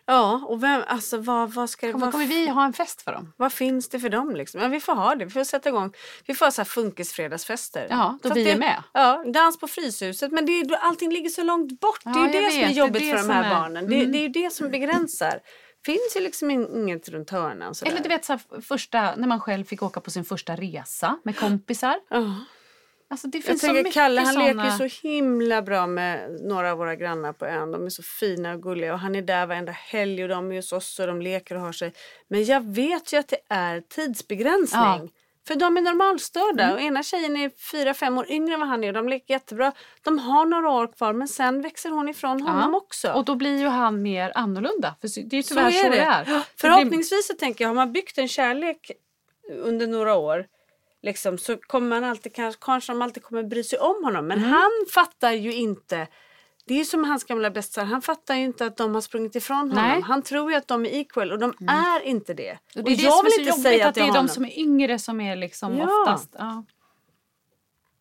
[0.05, 3.11] Ja, och vem, alltså vad, vad ska kommer, vad, kommer vi ha en fest för
[3.11, 3.33] dem.
[3.37, 4.61] vad finns det för dem liksom?
[4.61, 5.25] Ja, vi får ha det.
[5.25, 5.93] Vi får sätta igång.
[6.27, 7.87] Vi får ha så här funkisfredagsfester.
[7.89, 8.83] Ja, då Fast vi det, är med.
[8.93, 10.31] Ja, dans på Fryshuset.
[10.31, 11.99] Men det är, allting ligger så långt bort.
[12.05, 12.75] Ja, det är det som är vet.
[12.75, 13.89] Det är jobbigt det för de här är- barnen.
[13.89, 14.11] Det, Mm.
[14.11, 15.39] det är ju det som begränsar.
[15.85, 17.75] finns ju liksom in, inget runt hörnan.
[17.75, 17.91] Sådär.
[17.91, 21.17] Eller du vet så här, första, när man själv fick åka på sin första resa
[21.23, 21.95] med kompisar.
[22.09, 22.35] Ja.
[23.09, 24.45] Alltså det Jag finns så tänker mycket Kalle han såna...
[24.45, 27.71] leker ju så himla bra med några av våra grannar på ön.
[27.71, 30.55] De är så fina och gulliga och han är där varenda helg och de är
[30.55, 31.93] hos oss och de leker och har sig.
[32.27, 34.81] Men jag vet ju att det är tidsbegränsning.
[34.81, 35.07] Ja.
[35.47, 38.83] För de är normalstörda och ena tjejen är fyra, fem år yngre än vad han
[38.83, 39.71] är och de leker jättebra.
[40.03, 43.11] De har några år kvar men sen växer hon ifrån honom också.
[43.11, 44.95] Och då blir ju han mer annorlunda.
[45.01, 46.01] För det är ju Så tyvärr så, är det det.
[46.01, 46.19] är.
[46.19, 48.91] Det blir- Förhoppningsvis så tänker jag, har man byggt en kärlek
[49.63, 50.45] under några år
[51.03, 54.25] liksom, så kommer man alltid, kanske, kanske de alltid kommer bry sig om honom.
[54.25, 54.27] Mm.
[54.27, 56.07] Men han fattar ju inte
[56.65, 59.35] det är ju som hans gamla bästisar, han fattar ju inte att de har sprungit
[59.35, 59.75] ifrån honom.
[59.75, 59.91] Nej.
[59.91, 60.03] Mm.
[60.03, 62.51] Han tror ju att de är equal och de är inte det.
[62.75, 64.59] Och det är det jag vill inte säga att det är jag de som är
[64.59, 66.01] yngre som är liksom Ja.
[66.01, 66.35] oftast...
[66.39, 66.63] Ja.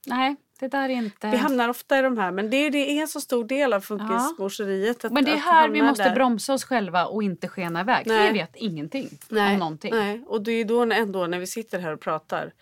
[0.06, 1.30] Nej, det där är inte...
[1.30, 3.72] Vi hamnar ofta i de här men det är, det är en så stor del
[3.72, 5.04] av funkismorseriet.
[5.04, 6.14] att- Men det är här vi måste där.
[6.14, 8.06] bromsa oss själva och inte skena iväg.
[8.06, 8.32] Nej.
[8.32, 9.94] vi vet ingenting Nej, om någonting.
[9.94, 10.24] nej.
[10.26, 12.52] Och det är då ändå när vi sitter här och pratar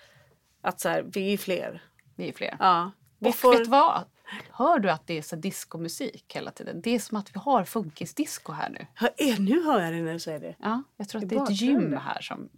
[0.61, 1.82] att så här, vi är fler.
[2.16, 2.56] Vi är fler.
[2.58, 3.52] Ja, vi och får...
[3.52, 4.04] vet du vad?
[4.50, 6.80] Hör du att det är så diskomusik hela tiden?
[6.80, 8.86] Det är som att vi har funkisdisco här nu.
[8.94, 10.54] Hör, eh, nu hör jag det när du säger det.
[10.58, 12.48] Ja, jag tror att det är ett gym här som...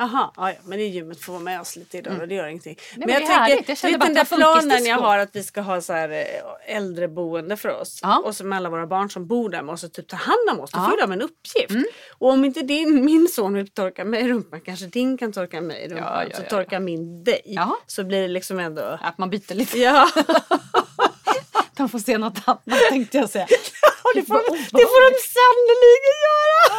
[0.00, 2.46] Aha, ja, men det är gymmet får vara med oss lite idag och det gör
[2.46, 2.76] ingenting.
[2.96, 5.80] men men jag tänker, Jag lite den där planen jag har att vi ska ha
[5.80, 7.98] så här eh, äldreboende för oss.
[8.02, 8.18] Ja.
[8.24, 10.70] Och så med alla våra barn som bor där måste typ ta hand om oss.
[10.70, 10.90] Då Ja.
[10.90, 11.88] får de en uppgift.
[12.18, 15.60] Och om inte din, min son vill torka mig i rumpan, kanske din kan torka
[15.60, 16.26] mig i rumpan.
[16.30, 17.40] Ja, så torkar min dig.
[17.44, 17.76] Ja.
[17.86, 18.98] Så blir det liksom ändå...
[19.02, 19.78] Att man byter lite.
[19.78, 20.08] Ja,
[21.76, 23.46] De får se något annat tänkte jag säga.
[24.14, 26.72] det får, det får de sannoliken göra.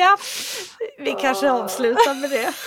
[0.00, 0.16] Ja,
[0.98, 2.52] vi kanske avslutar med det.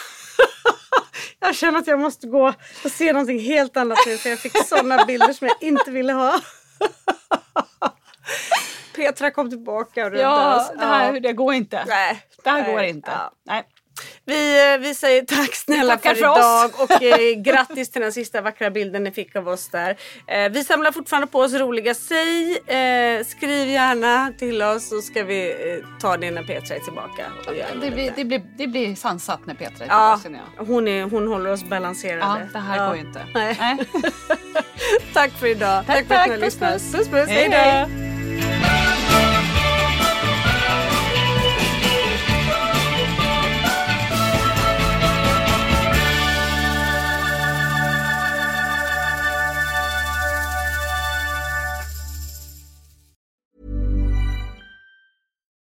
[1.40, 2.54] Jag känner att jag måste gå
[2.84, 6.14] och se någonting helt annat nu för jag fick sådana bilder som jag inte ville
[6.14, 6.40] ha.
[8.96, 10.72] Petra kom tillbaka och räddade Ja, oss.
[10.80, 11.84] det här det går inte.
[11.88, 13.12] Nej, Det här nej, går inte.
[13.12, 13.32] ja.
[13.46, 13.64] Nej.
[14.26, 16.38] Vi, eh, vi säger tack snälla för, för oss.
[16.38, 19.98] idag och eh, grattis till den sista vackra bilden ni fick av oss där.
[20.28, 22.52] Eh, vi samlar fortfarande på oss roliga säg.
[22.68, 27.26] Eh, skriv gärna till oss så ska vi eh, ta det när Petra är tillbaka.
[27.82, 30.44] Det, blir, det, blir, det blir sansat när Petra är ja, tillbaka.
[30.58, 30.66] jag.
[30.66, 32.22] hon, är, hon håller oss balanserade.
[32.22, 32.88] Ja, det här Ja.
[32.88, 33.26] går ju inte.
[33.34, 33.58] Nej.
[35.14, 35.84] Tack för idag.
[35.88, 36.28] Tack, för att tack.
[36.28, 36.74] ni har lyssnat.
[36.74, 36.92] puss.
[36.92, 37.30] puss, puss.
[37.30, 38.13] Hej då.